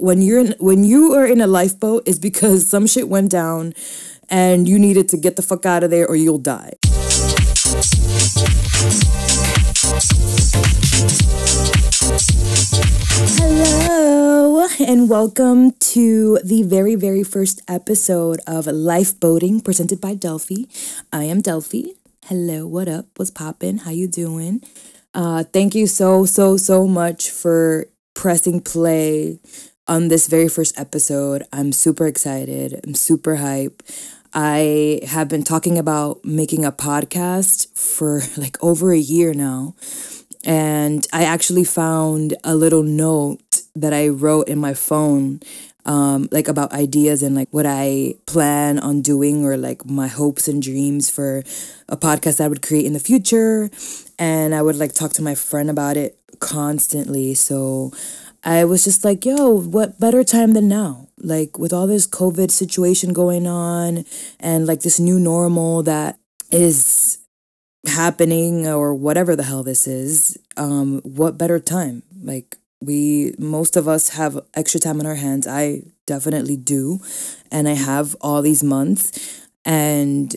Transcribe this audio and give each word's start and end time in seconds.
when 0.00 0.22
you're 0.22 0.38
in, 0.38 0.54
when 0.60 0.84
you 0.84 1.12
are 1.14 1.26
in 1.26 1.40
a 1.40 1.46
lifeboat 1.48 2.06
is 2.06 2.20
because 2.20 2.68
some 2.68 2.86
shit 2.86 3.08
went 3.08 3.32
down 3.32 3.74
and 4.30 4.68
you 4.68 4.78
needed 4.78 5.08
to 5.08 5.16
get 5.16 5.34
the 5.34 5.42
fuck 5.42 5.66
out 5.66 5.82
of 5.82 5.90
there 5.90 6.06
or 6.06 6.14
you'll 6.14 6.38
die. 6.38 6.72
Hello 13.34 14.68
and 14.78 15.10
welcome 15.10 15.72
to 15.72 16.38
the 16.44 16.62
very 16.62 16.94
very 16.94 17.24
first 17.24 17.60
episode 17.66 18.38
of 18.46 18.66
Lifeboating 18.66 19.64
presented 19.64 20.00
by 20.00 20.14
Delphi. 20.14 20.66
I 21.12 21.24
am 21.24 21.40
Delphi. 21.40 21.94
Hello, 22.26 22.68
what 22.68 22.86
up? 22.86 23.06
What's 23.16 23.32
poppin'? 23.32 23.78
How 23.78 23.90
you 23.90 24.06
doing? 24.06 24.62
Uh, 25.12 25.42
thank 25.42 25.74
you 25.74 25.88
so 25.88 26.24
so 26.24 26.56
so 26.56 26.86
much 26.86 27.30
for 27.30 27.86
pressing 28.14 28.60
play 28.60 29.40
on 29.88 30.08
this 30.08 30.26
very 30.28 30.48
first 30.48 30.78
episode. 30.78 31.44
I'm 31.52 31.72
super 31.72 32.06
excited. 32.06 32.80
I'm 32.84 32.94
super 32.94 33.36
hype. 33.36 33.82
I 34.34 35.00
have 35.06 35.28
been 35.28 35.42
talking 35.42 35.78
about 35.78 36.24
making 36.24 36.64
a 36.64 36.70
podcast 36.70 37.68
for 37.76 38.20
like 38.36 38.62
over 38.62 38.92
a 38.92 38.98
year 38.98 39.32
now. 39.32 39.74
And 40.44 41.06
I 41.12 41.24
actually 41.24 41.64
found 41.64 42.34
a 42.44 42.54
little 42.54 42.82
note 42.82 43.62
that 43.74 43.92
I 43.92 44.08
wrote 44.08 44.48
in 44.48 44.58
my 44.58 44.74
phone 44.74 45.40
um, 45.84 46.28
like 46.30 46.48
about 46.48 46.72
ideas 46.72 47.22
and 47.22 47.34
like 47.34 47.48
what 47.50 47.64
I 47.66 48.14
plan 48.26 48.78
on 48.78 49.00
doing 49.00 49.44
or 49.44 49.56
like 49.56 49.86
my 49.86 50.06
hopes 50.06 50.46
and 50.46 50.62
dreams 50.62 51.08
for 51.08 51.42
a 51.88 51.96
podcast 51.96 52.44
I 52.44 52.48
would 52.48 52.60
create 52.60 52.84
in 52.84 52.92
the 52.92 53.00
future. 53.00 53.70
And 54.18 54.54
I 54.54 54.60
would 54.60 54.76
like 54.76 54.92
talk 54.92 55.14
to 55.14 55.22
my 55.22 55.34
friend 55.34 55.70
about 55.70 55.96
it 55.96 56.18
constantly. 56.40 57.34
So 57.34 57.92
I 58.44 58.64
was 58.64 58.84
just 58.84 59.04
like, 59.04 59.24
yo, 59.24 59.50
what 59.50 59.98
better 59.98 60.22
time 60.22 60.52
than 60.52 60.68
now? 60.68 61.08
Like, 61.18 61.58
with 61.58 61.72
all 61.72 61.86
this 61.86 62.06
COVID 62.06 62.50
situation 62.50 63.12
going 63.12 63.46
on 63.46 64.04
and 64.38 64.66
like 64.66 64.82
this 64.82 65.00
new 65.00 65.18
normal 65.18 65.82
that 65.82 66.18
is 66.52 67.18
happening 67.86 68.66
or 68.66 68.94
whatever 68.94 69.34
the 69.34 69.42
hell 69.42 69.62
this 69.62 69.86
is, 69.86 70.38
um, 70.56 71.00
what 71.02 71.38
better 71.38 71.58
time? 71.58 72.02
Like, 72.22 72.56
we, 72.80 73.34
most 73.38 73.76
of 73.76 73.88
us 73.88 74.10
have 74.10 74.38
extra 74.54 74.78
time 74.78 75.00
on 75.00 75.06
our 75.06 75.16
hands. 75.16 75.46
I 75.48 75.82
definitely 76.06 76.56
do. 76.56 77.00
And 77.50 77.68
I 77.68 77.72
have 77.72 78.14
all 78.20 78.40
these 78.40 78.62
months. 78.62 79.46
And 79.64 80.34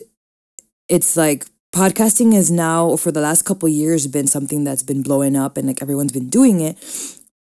it's 0.88 1.16
like, 1.16 1.46
podcasting 1.72 2.34
has 2.34 2.50
now 2.50 2.96
for 2.96 3.10
the 3.10 3.20
last 3.20 3.42
couple 3.42 3.68
years 3.68 4.06
been 4.06 4.26
something 4.26 4.62
that's 4.62 4.82
been 4.82 5.02
blowing 5.02 5.34
up 5.34 5.56
and 5.56 5.66
like 5.66 5.80
everyone's 5.80 6.12
been 6.12 6.28
doing 6.28 6.60
it 6.60 6.76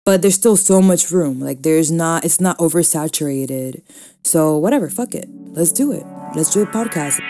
but 0.07 0.23
there's 0.23 0.37
still 0.37 0.57
so 0.57 0.81
much 0.81 1.11
room. 1.11 1.41
Like 1.41 1.63
there's 1.63 1.91
not, 1.91 2.25
it's 2.25 2.41
not 2.41 2.57
oversaturated. 2.59 3.83
So 4.23 4.57
whatever, 4.57 4.89
fuck 4.89 5.15
it. 5.15 5.29
Let's 5.29 5.73
do 5.73 5.93
it. 5.93 6.07
Let's 6.35 6.55
do 6.55 6.63
a 6.63 6.67
podcast. 6.67 7.21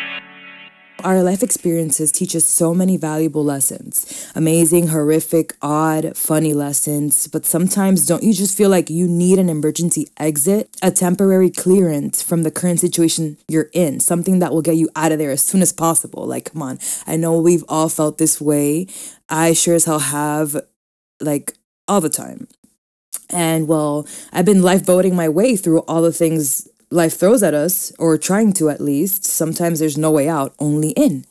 Our 1.02 1.22
life 1.22 1.42
experiences 1.42 2.10
teach 2.12 2.34
us 2.34 2.44
so 2.44 2.74
many 2.74 2.96
valuable 2.96 3.44
lessons 3.44 4.30
amazing, 4.34 4.88
horrific, 4.88 5.54
odd, 5.62 6.16
funny 6.16 6.52
lessons. 6.52 7.28
But 7.28 7.46
sometimes, 7.46 8.06
don't 8.06 8.22
you 8.22 8.34
just 8.34 8.56
feel 8.56 8.68
like 8.68 8.90
you 8.90 9.06
need 9.06 9.38
an 9.38 9.48
emergency 9.48 10.08
exit, 10.18 10.68
a 10.82 10.90
temporary 10.90 11.50
clearance 11.50 12.22
from 12.22 12.42
the 12.42 12.50
current 12.50 12.80
situation 12.80 13.38
you're 13.48 13.70
in, 13.72 14.00
something 14.00 14.38
that 14.40 14.52
will 14.52 14.62
get 14.62 14.76
you 14.76 14.88
out 14.96 15.12
of 15.12 15.18
there 15.18 15.30
as 15.30 15.42
soon 15.42 15.62
as 15.62 15.72
possible? 15.72 16.26
Like, 16.26 16.52
come 16.52 16.62
on. 16.62 16.78
I 17.06 17.16
know 17.16 17.38
we've 17.40 17.64
all 17.68 17.88
felt 17.88 18.18
this 18.18 18.40
way. 18.40 18.86
I 19.28 19.52
sure 19.54 19.74
as 19.74 19.84
hell 19.84 19.98
have, 19.98 20.56
like, 21.20 21.56
all 21.88 22.00
the 22.00 22.08
time. 22.08 22.48
And 23.30 23.68
well, 23.68 24.06
I've 24.32 24.44
been 24.44 24.60
lifeboating 24.60 25.14
my 25.14 25.28
way 25.28 25.56
through 25.56 25.80
all 25.80 26.02
the 26.02 26.12
things 26.12 26.68
life 26.90 27.18
throws 27.18 27.42
at 27.42 27.54
us, 27.54 27.92
or 27.98 28.16
trying 28.16 28.52
to 28.54 28.68
at 28.70 28.80
least. 28.80 29.24
Sometimes 29.24 29.78
there's 29.78 29.98
no 29.98 30.10
way 30.10 30.28
out, 30.28 30.54
only 30.58 30.90
in. 30.90 31.24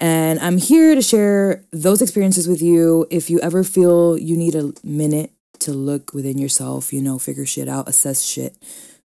And 0.00 0.38
I'm 0.40 0.58
here 0.58 0.94
to 0.94 1.02
share 1.02 1.64
those 1.72 2.00
experiences 2.00 2.48
with 2.48 2.62
you. 2.62 3.06
If 3.10 3.30
you 3.30 3.40
ever 3.40 3.64
feel 3.64 4.16
you 4.16 4.36
need 4.36 4.54
a 4.54 4.72
minute 4.82 5.32
to 5.60 5.72
look 5.72 6.14
within 6.14 6.38
yourself, 6.38 6.92
you 6.92 7.02
know, 7.02 7.18
figure 7.18 7.46
shit 7.46 7.68
out, 7.68 7.88
assess 7.88 8.22
shit, 8.22 8.56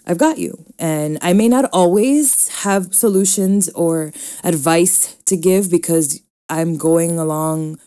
I've 0.07 0.19
got 0.19 0.39
you. 0.39 0.65
And 0.79 1.19
I 1.23 1.33
may 1.33 1.49
not 1.49 1.71
always 1.73 2.49
have 2.65 2.95
solutions 2.95 3.69
or 3.71 4.13
advice 4.43 5.15
to 5.27 5.37
give 5.37 5.71
because 5.71 6.21
I'm 6.49 6.77
going 6.77 7.19
along 7.19 7.79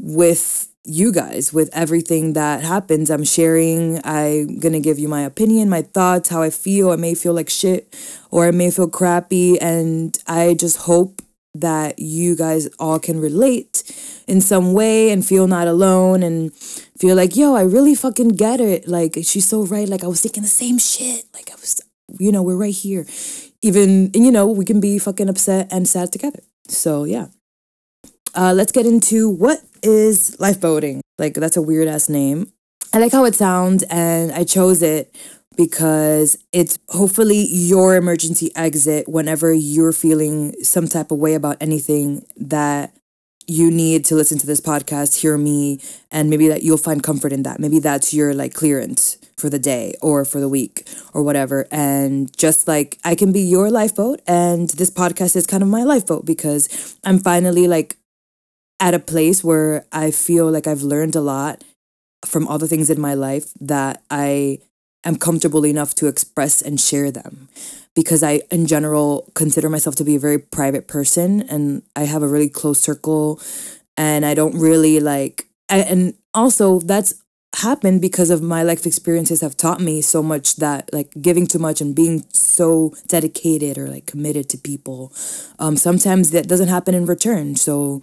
with 0.00 0.68
you 0.88 1.12
guys 1.12 1.52
with 1.52 1.68
everything 1.72 2.32
that 2.32 2.62
happens. 2.62 3.10
I'm 3.10 3.24
sharing, 3.24 4.00
I'm 4.04 4.58
gonna 4.58 4.80
give 4.80 4.98
you 4.98 5.08
my 5.08 5.22
opinion, 5.22 5.68
my 5.68 5.82
thoughts, 5.82 6.30
how 6.30 6.42
I 6.42 6.50
feel. 6.50 6.90
I 6.90 6.96
may 6.96 7.14
feel 7.14 7.34
like 7.34 7.50
shit 7.50 7.94
or 8.30 8.46
I 8.46 8.50
may 8.50 8.70
feel 8.70 8.88
crappy. 8.88 9.60
And 9.60 10.18
I 10.26 10.54
just 10.54 10.78
hope 10.78 11.22
that 11.54 11.98
you 11.98 12.36
guys 12.36 12.68
all 12.78 12.98
can 12.98 13.20
relate 13.20 13.82
in 14.26 14.40
some 14.40 14.72
way 14.72 15.10
and 15.10 15.26
feel 15.26 15.46
not 15.46 15.68
alone 15.68 16.22
and 16.22 16.54
feel 16.98 17.16
like, 17.16 17.36
yo, 17.36 17.54
I 17.54 17.62
really 17.62 17.94
fucking 17.94 18.30
get 18.30 18.60
it. 18.60 18.88
Like, 18.88 19.14
she's 19.22 19.46
so 19.46 19.64
right. 19.64 19.88
Like, 19.88 20.04
I 20.04 20.06
was 20.06 20.20
thinking 20.20 20.42
the 20.42 20.48
same 20.48 20.78
shit. 20.78 21.24
Like, 21.34 21.50
I 21.50 21.54
was, 21.54 21.80
you 22.18 22.32
know, 22.32 22.42
we're 22.42 22.56
right 22.56 22.74
here. 22.74 23.06
Even, 23.62 24.10
you 24.14 24.30
know, 24.30 24.46
we 24.46 24.64
can 24.64 24.80
be 24.80 24.98
fucking 24.98 25.28
upset 25.28 25.68
and 25.70 25.88
sad 25.88 26.12
together. 26.12 26.40
So, 26.68 27.04
yeah. 27.04 27.26
Uh, 28.34 28.52
let's 28.54 28.72
get 28.72 28.86
into 28.86 29.28
what 29.28 29.60
is 29.82 30.36
lifeboating. 30.38 31.00
Like, 31.18 31.34
that's 31.34 31.56
a 31.56 31.62
weird 31.62 31.88
ass 31.88 32.08
name. 32.08 32.52
I 32.92 32.98
like 32.98 33.12
how 33.12 33.24
it 33.24 33.34
sounds, 33.34 33.82
and 33.84 34.32
I 34.32 34.44
chose 34.44 34.82
it 34.82 35.14
because 35.56 36.38
it's 36.52 36.78
hopefully 36.88 37.46
your 37.50 37.96
emergency 37.96 38.50
exit 38.54 39.08
whenever 39.08 39.52
you're 39.52 39.92
feeling 39.92 40.54
some 40.62 40.86
type 40.86 41.10
of 41.10 41.18
way 41.18 41.34
about 41.34 41.56
anything 41.60 42.24
that 42.36 42.94
you 43.48 43.70
need 43.70 44.04
to 44.04 44.14
listen 44.14 44.38
to 44.38 44.46
this 44.46 44.60
podcast, 44.60 45.20
hear 45.20 45.36
me, 45.36 45.80
and 46.12 46.30
maybe 46.30 46.48
that 46.48 46.62
you'll 46.62 46.76
find 46.76 47.02
comfort 47.02 47.32
in 47.32 47.42
that. 47.42 47.58
Maybe 47.58 47.78
that's 47.78 48.14
your 48.14 48.34
like 48.34 48.54
clearance 48.54 49.18
for 49.36 49.48
the 49.48 49.58
day 49.58 49.94
or 50.02 50.24
for 50.24 50.38
the 50.38 50.48
week 50.48 50.86
or 51.14 51.22
whatever. 51.22 51.66
And 51.70 52.34
just 52.36 52.68
like 52.68 52.98
I 53.04 53.14
can 53.14 53.32
be 53.32 53.40
your 53.40 53.70
lifeboat, 53.70 54.20
and 54.26 54.68
this 54.70 54.90
podcast 54.90 55.34
is 55.34 55.46
kind 55.46 55.62
of 55.62 55.68
my 55.68 55.82
lifeboat 55.82 56.24
because 56.24 56.96
I'm 57.04 57.18
finally 57.18 57.66
like 57.66 57.96
at 58.80 58.94
a 58.94 58.98
place 58.98 59.42
where 59.42 59.84
I 59.92 60.10
feel 60.10 60.50
like 60.50 60.66
I've 60.66 60.82
learned 60.82 61.16
a 61.16 61.20
lot 61.20 61.64
from 62.24 62.46
all 62.46 62.58
the 62.58 62.68
things 62.68 62.90
in 62.90 63.00
my 63.00 63.14
life 63.14 63.52
that 63.60 64.02
I 64.10 64.58
am 65.04 65.16
comfortable 65.16 65.64
enough 65.64 65.94
to 65.96 66.06
express 66.06 66.62
and 66.62 66.80
share 66.80 67.10
them. 67.10 67.48
Because 67.94 68.22
I, 68.22 68.42
in 68.50 68.66
general, 68.66 69.28
consider 69.34 69.68
myself 69.68 69.96
to 69.96 70.04
be 70.04 70.14
a 70.14 70.20
very 70.20 70.38
private 70.38 70.86
person 70.86 71.42
and 71.42 71.82
I 71.96 72.04
have 72.04 72.22
a 72.22 72.28
really 72.28 72.48
close 72.48 72.80
circle 72.80 73.40
and 73.96 74.24
I 74.24 74.34
don't 74.34 74.56
really 74.56 75.00
like, 75.00 75.48
I, 75.68 75.78
and 75.78 76.14
also 76.32 76.78
that's 76.78 77.14
happened 77.54 78.00
because 78.00 78.30
of 78.30 78.42
my 78.42 78.62
life 78.62 78.84
experiences 78.86 79.40
have 79.40 79.56
taught 79.56 79.80
me 79.80 80.00
so 80.02 80.22
much 80.22 80.56
that 80.56 80.92
like 80.92 81.10
giving 81.20 81.46
too 81.46 81.58
much 81.58 81.80
and 81.80 81.94
being 81.94 82.22
so 82.30 82.94
dedicated 83.06 83.78
or 83.78 83.88
like 83.88 84.04
committed 84.04 84.50
to 84.50 84.58
people 84.58 85.10
um 85.58 85.74
sometimes 85.74 86.30
that 86.30 86.46
doesn't 86.46 86.68
happen 86.68 86.94
in 86.94 87.06
return 87.06 87.56
so 87.56 88.02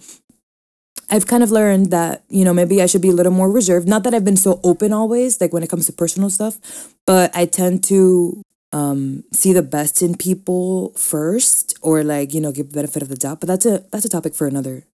I've 1.08 1.26
kind 1.26 1.42
of 1.42 1.50
learned 1.50 1.90
that, 1.90 2.24
you 2.28 2.44
know, 2.44 2.52
maybe 2.52 2.82
I 2.82 2.86
should 2.86 3.02
be 3.02 3.10
a 3.10 3.12
little 3.12 3.32
more 3.32 3.50
reserved. 3.50 3.86
Not 3.88 4.02
that 4.04 4.14
I've 4.14 4.24
been 4.24 4.36
so 4.36 4.60
open 4.64 4.92
always, 4.92 5.40
like 5.40 5.52
when 5.52 5.62
it 5.62 5.70
comes 5.70 5.86
to 5.86 5.92
personal 5.92 6.30
stuff, 6.30 6.58
but 7.06 7.34
I 7.34 7.46
tend 7.46 7.84
to 7.84 8.42
um 8.72 9.22
see 9.32 9.52
the 9.52 9.62
best 9.62 10.02
in 10.02 10.16
people 10.16 10.90
first 10.96 11.78
or 11.82 12.02
like, 12.02 12.34
you 12.34 12.40
know, 12.40 12.52
give 12.52 12.70
the 12.70 12.74
benefit 12.74 13.02
of 13.02 13.08
the 13.08 13.16
doubt. 13.16 13.40
But 13.40 13.46
that's 13.46 13.66
a 13.66 13.84
that's 13.92 14.04
a 14.04 14.08
topic 14.08 14.34
for 14.34 14.46
another 14.46 14.84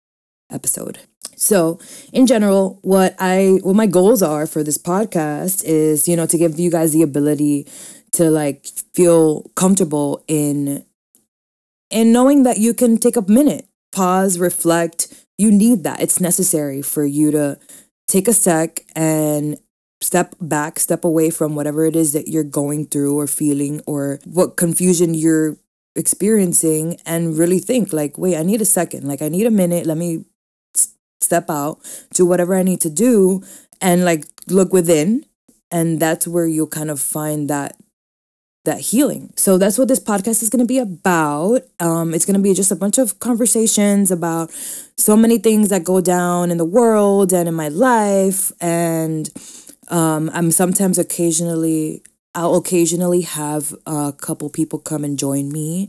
episode. 0.51 0.99
So, 1.37 1.81
in 2.13 2.27
general, 2.27 2.79
what 2.83 3.17
I 3.19 3.59
what 3.63 3.75
my 3.75 3.87
goals 3.87 4.23
are 4.23 4.47
for 4.47 4.63
this 4.63 4.79
podcast 4.79 5.65
is, 5.65 6.07
you 6.07 6.17
know, 6.17 6.27
to 6.27 6.39
give 6.39 6.61
you 6.61 6.71
guys 6.71 6.93
the 6.93 7.03
ability 7.03 7.67
to 8.13 8.31
like 8.31 8.67
feel 8.95 9.51
comfortable 9.55 10.23
in 10.29 10.85
in 11.91 12.13
knowing 12.13 12.43
that 12.45 12.59
you 12.59 12.75
can 12.75 12.97
take 12.97 13.17
a 13.17 13.23
minute, 13.23 13.67
pause, 13.93 14.39
reflect, 14.39 15.22
you 15.43 15.51
need 15.51 15.83
that. 15.83 16.01
It's 16.01 16.21
necessary 16.21 16.83
for 16.83 17.05
you 17.05 17.33
to 17.33 17.59
take 18.07 18.29
a 18.29 18.33
sec 18.33 18.85
and 18.95 19.59
step 20.01 20.35
back, 20.41 20.79
step 20.79 21.05
away 21.05 21.31
from 21.31 21.57
whatever 21.57 21.85
it 21.85 21.97
is 21.97 22.13
that 22.13 22.29
you're 22.29 22.45
going 22.45 22.87
through 22.87 23.19
or 23.19 23.27
feeling 23.27 23.81
or 23.87 24.21
what 24.25 24.57
confusion 24.57 25.15
you're 25.15 25.57
experiencing 25.97 26.97
and 27.05 27.37
really 27.37 27.59
think 27.59 27.93
like, 27.93 28.17
wait, 28.17 28.37
I 28.37 28.43
need 28.43 28.61
a 28.61 28.65
second. 28.79 29.07
Like 29.07 29.21
I 29.21 29.29
need 29.29 29.47
a 29.47 29.51
minute. 29.51 29.85
Let 29.85 29.99
me 29.99 30.25
step 31.21 31.51
out, 31.51 31.81
do 32.15 32.25
whatever 32.25 32.55
I 32.55 32.63
need 32.63 32.81
to 32.83 32.91
do 32.91 33.43
and 33.81 34.05
like 34.05 34.25
look 34.49 34.73
within 34.73 35.27
and 35.71 35.99
that's 35.99 36.27
where 36.27 36.47
you'll 36.47 36.67
kind 36.67 36.91
of 36.91 37.01
find 37.01 37.51
that 37.51 37.77
that 38.65 38.81
healing. 38.81 39.33
So 39.37 39.59
that's 39.59 39.79
what 39.79 39.89
this 39.89 40.01
podcast 40.01 40.43
is 40.43 40.49
going 40.49 40.61
to 40.61 40.67
be 40.67 40.79
about. 40.79 41.63
Um, 41.81 42.15
it's 42.15 42.25
going 42.25 42.37
to 42.37 42.43
be 42.43 42.55
just 42.55 42.71
a 42.71 42.77
bunch 42.77 42.99
of 42.99 43.19
conversations 43.19 44.11
about 44.11 44.51
so 44.97 45.17
many 45.17 45.39
things 45.39 45.69
that 45.71 45.85
go 45.85 46.01
down 46.01 46.51
in 46.51 46.59
the 46.59 46.65
world 46.65 47.33
and 47.33 47.49
in 47.49 47.55
my 47.55 47.69
life, 47.69 48.53
and 48.61 49.29
Um, 49.89 50.31
I'm 50.33 50.51
sometimes 50.53 50.97
occasionally 50.99 52.03
I'll 52.35 52.55
occasionally 52.55 53.23
have 53.23 53.75
a 53.85 54.15
couple 54.17 54.49
people 54.49 54.79
come 54.79 55.05
and 55.05 55.19
join 55.19 55.53
me. 55.53 55.89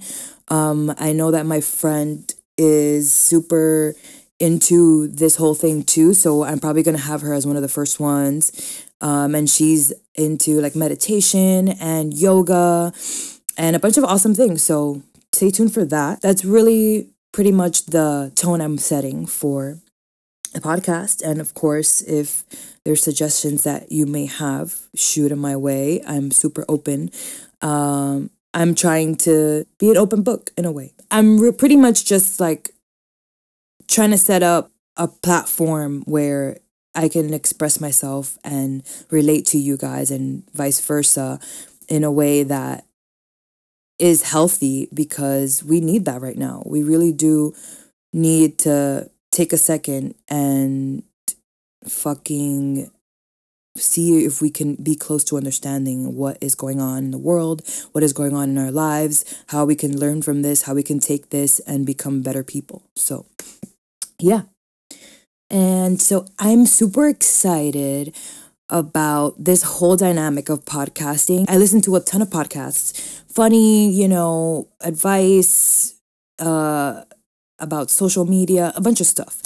Um, 0.50 0.94
I 0.98 1.14
know 1.14 1.32
that 1.32 1.46
my 1.46 1.62
friend 1.62 2.20
is 2.58 3.14
super 3.14 3.96
into 4.40 5.08
this 5.08 5.38
whole 5.38 5.56
thing 5.56 5.84
too, 5.84 6.14
so 6.14 6.44
I'm 6.44 6.60
probably 6.60 6.84
gonna 6.84 6.98
have 6.98 7.22
her 7.22 7.34
as 7.34 7.46
one 7.46 7.56
of 7.56 7.62
the 7.62 7.70
first 7.70 8.00
ones. 8.00 8.52
Um, 9.04 9.36
and 9.36 9.50
she's 9.50 9.92
into 10.16 10.62
like 10.62 10.76
meditation 10.76 11.68
and 11.68 12.14
yoga 12.14 12.94
and 13.58 13.76
a 13.76 13.80
bunch 13.80 13.98
of 13.98 14.06
awesome 14.06 14.34
things. 14.34 14.64
So 14.64 15.04
stay 15.34 15.52
tuned 15.52 15.74
for 15.74 15.84
that. 15.86 16.22
That's 16.22 16.46
really 16.46 17.10
pretty 17.34 17.52
much 17.52 17.88
the 17.88 18.32
tone 18.36 18.62
I'm 18.62 18.78
setting 18.78 19.26
for 19.26 19.80
the 20.54 20.62
podcast. 20.62 21.22
And 21.22 21.42
of 21.42 21.54
course, 21.54 22.02
if 22.02 22.46
there's 22.86 23.04
suggestions 23.04 23.64
that 23.64 23.92
you 23.92 24.06
may 24.06 24.26
have, 24.26 24.74
shoot 24.96 25.30
them 25.30 25.40
my 25.40 25.58
way. 25.58 26.02
I'm 26.08 26.32
super 26.32 26.64
open. 26.70 27.12
Um, 27.62 28.30
I'm 28.54 28.74
trying 28.74 29.16
to 29.18 29.66
be 29.80 29.90
an 29.90 29.98
open 29.98 30.22
book 30.22 30.52
in 30.58 30.64
a 30.64 30.72
way. 30.72 30.94
I'm 31.12 31.40
re- 31.40 31.52
pretty 31.52 31.76
much 31.76 32.06
just 32.06 32.40
like 32.40 32.70
trying 33.88 34.12
to 34.12 34.18
set 34.18 34.44
up 34.44 34.72
a 34.96 35.08
platform 35.08 36.04
where 36.06 36.58
I 36.96 37.10
can 37.10 37.34
express 37.34 37.80
myself 37.80 38.38
and 38.44 38.84
relate 39.10 39.46
to 39.48 39.58
you 39.58 39.78
guys 39.78 40.12
and 40.12 40.44
vice 40.54 40.80
versa 40.80 41.40
in 41.90 42.04
a 42.04 42.12
way 42.12 42.44
that 42.44 42.86
is 44.00 44.24
healthy 44.24 44.90
because 44.94 45.64
we 45.64 45.80
need 45.80 46.06
that 46.06 46.22
right 46.22 46.38
now. 46.38 46.64
We 46.66 46.84
really 46.84 47.12
do 47.12 47.56
need 48.12 48.58
to 48.60 49.10
take 49.32 49.54
a 49.54 49.58
second 49.58 50.16
and 50.30 51.04
fucking 51.88 52.92
see 53.76 54.24
if 54.24 54.42
we 54.42 54.52
can 54.52 54.76
be 54.76 54.96
close 54.96 55.24
to 55.24 55.38
understanding 55.38 56.16
what 56.16 56.38
is 56.42 56.54
going 56.54 56.80
on 56.80 57.06
in 57.06 57.12
the 57.12 57.18
world, 57.18 57.64
what 57.92 58.04
is 58.04 58.14
going 58.14 58.36
on 58.36 58.50
in 58.50 58.58
our 58.58 58.72
lives, 58.72 59.44
how 59.48 59.66
we 59.66 59.76
can 59.76 60.00
learn 60.00 60.22
from 60.22 60.44
this, 60.44 60.64
how 60.64 60.76
we 60.76 60.84
can 60.84 61.00
take 61.00 61.32
this 61.32 61.60
and 61.62 61.86
become 61.86 62.22
better 62.22 62.44
people. 62.44 62.84
So, 62.96 63.26
yeah. 64.20 64.44
And 65.50 66.02
so 66.02 66.26
I'm 66.40 66.66
super 66.66 67.08
excited 67.08 68.16
about 68.70 69.36
this 69.44 69.64
whole 69.64 69.96
dynamic 69.96 70.50
of 70.50 70.66
podcasting. 70.66 71.46
I 71.48 71.58
listen 71.58 71.82
to 71.82 71.96
a 71.96 72.00
ton 72.00 72.22
of 72.22 72.30
podcasts, 72.30 73.22
funny, 73.32 73.92
you 73.92 74.08
know, 74.08 74.68
advice 74.82 75.96
uh, 76.40 77.04
about 77.60 77.92
social 77.92 78.26
media, 78.26 78.74
a 78.76 78.82
bunch 78.82 79.00
of 79.00 79.06
stuff. 79.06 79.42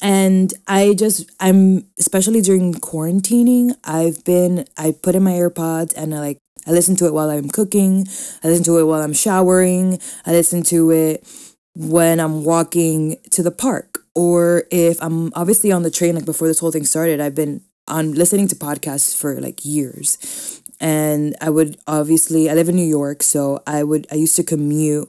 And 0.00 0.54
I 0.68 0.94
just, 0.94 1.28
I'm, 1.40 1.86
especially 1.98 2.40
during 2.40 2.74
quarantining, 2.74 3.74
I've 3.84 4.24
been, 4.24 4.66
I 4.76 4.94
put 5.02 5.16
in 5.16 5.24
my 5.24 5.32
AirPods 5.32 5.92
and 5.96 6.14
I 6.14 6.20
like, 6.20 6.38
I 6.66 6.70
listen 6.70 6.94
to 6.96 7.06
it 7.06 7.14
while 7.14 7.30
I'm 7.30 7.48
cooking, 7.48 8.06
I 8.44 8.48
listen 8.48 8.64
to 8.64 8.78
it 8.78 8.84
while 8.84 9.02
I'm 9.02 9.12
showering, 9.14 9.98
I 10.24 10.30
listen 10.32 10.62
to 10.64 10.90
it 10.92 11.26
when 11.74 12.20
I'm 12.20 12.44
walking 12.44 13.16
to 13.30 13.42
the 13.42 13.50
park 13.50 14.04
or 14.18 14.64
if 14.72 15.00
I'm 15.00 15.32
obviously 15.34 15.70
on 15.70 15.84
the 15.84 15.92
train 15.92 16.16
like 16.16 16.24
before 16.24 16.48
this 16.48 16.58
whole 16.58 16.72
thing 16.72 16.84
started 16.84 17.20
I've 17.20 17.36
been 17.36 17.62
on 17.86 18.14
listening 18.14 18.48
to 18.48 18.56
podcasts 18.56 19.16
for 19.16 19.40
like 19.40 19.64
years. 19.64 20.60
And 20.80 21.36
I 21.40 21.50
would 21.50 21.78
obviously 21.86 22.50
I 22.50 22.54
live 22.54 22.68
in 22.68 22.74
New 22.74 22.82
York 22.86 23.22
so 23.22 23.62
I 23.64 23.84
would 23.84 24.08
I 24.10 24.16
used 24.16 24.34
to 24.34 24.42
commute 24.42 25.08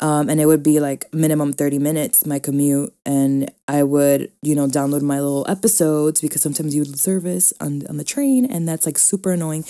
um, 0.00 0.30
and 0.30 0.40
it 0.40 0.46
would 0.46 0.62
be 0.62 0.80
like 0.80 1.12
minimum 1.12 1.52
30 1.52 1.78
minutes 1.78 2.24
my 2.24 2.38
commute. 2.38 2.94
And 3.04 3.52
I 3.68 3.82
would 3.82 4.32
you 4.40 4.54
know 4.54 4.66
download 4.66 5.02
my 5.02 5.20
little 5.20 5.44
episodes 5.46 6.22
because 6.22 6.40
sometimes 6.40 6.74
you 6.74 6.80
would 6.80 6.98
service 6.98 7.52
on 7.60 7.86
on 7.86 7.98
the 7.98 8.04
train 8.04 8.46
and 8.46 8.66
that's 8.66 8.86
like 8.86 8.96
super 8.96 9.32
annoying. 9.32 9.64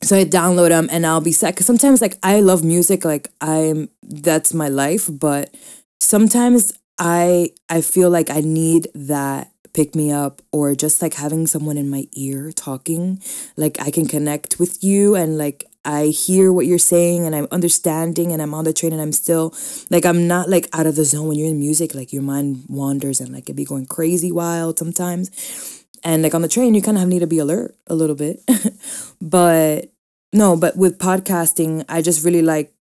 So 0.00 0.16
I 0.16 0.24
download 0.24 0.68
them 0.68 0.88
and 0.92 1.04
I'll 1.04 1.20
be 1.20 1.32
set 1.32 1.54
because 1.54 1.66
sometimes 1.66 2.00
like 2.00 2.18
I 2.22 2.38
love 2.38 2.62
music 2.62 3.04
like 3.04 3.32
I'm 3.40 3.88
that's 4.04 4.54
my 4.54 4.68
life 4.68 5.10
but 5.10 5.52
sometimes 6.00 6.72
I 6.98 7.50
I 7.68 7.80
feel 7.80 8.10
like 8.10 8.30
I 8.30 8.40
need 8.40 8.88
that 8.94 9.52
pick 9.72 9.94
me 9.94 10.10
up 10.10 10.42
or 10.50 10.74
just 10.74 11.00
like 11.02 11.14
having 11.14 11.46
someone 11.46 11.76
in 11.76 11.88
my 11.88 12.08
ear 12.14 12.50
talking 12.50 13.22
like 13.56 13.80
I 13.80 13.90
can 13.90 14.06
connect 14.06 14.58
with 14.58 14.82
you 14.82 15.14
and 15.14 15.38
like 15.38 15.66
I 15.84 16.06
hear 16.06 16.52
what 16.52 16.66
you're 16.66 16.78
saying 16.78 17.24
and 17.24 17.34
I'm 17.34 17.48
understanding 17.50 18.32
and 18.32 18.42
I'm 18.42 18.54
on 18.54 18.64
the 18.64 18.72
train 18.72 18.92
and 18.92 19.00
I'm 19.00 19.12
still 19.12 19.54
like 19.90 20.04
I'm 20.04 20.26
not 20.26 20.48
like 20.48 20.68
out 20.72 20.86
of 20.86 20.96
the 20.96 21.04
zone. 21.04 21.28
When 21.28 21.38
you're 21.38 21.48
in 21.48 21.58
music 21.58 21.94
like 21.94 22.12
your 22.12 22.22
mind 22.22 22.64
wanders 22.68 23.20
and 23.20 23.32
like 23.32 23.48
it 23.48 23.56
be 23.56 23.64
going 23.64 23.86
crazy 23.86 24.32
wild 24.32 24.78
sometimes. 24.78 25.84
And 26.04 26.22
like 26.22 26.34
on 26.34 26.42
the 26.42 26.48
train 26.48 26.74
you 26.74 26.82
kind 26.82 26.98
of 26.98 27.08
need 27.08 27.20
to 27.20 27.26
be 27.26 27.38
alert 27.38 27.76
a 27.86 27.94
little 27.94 28.16
bit. 28.16 28.40
But 29.20 29.90
no 30.32 30.56
but 30.56 30.76
with 30.76 30.98
podcasting 30.98 31.84
I 31.88 32.02
just 32.02 32.24
really 32.24 32.42
like 32.42 32.72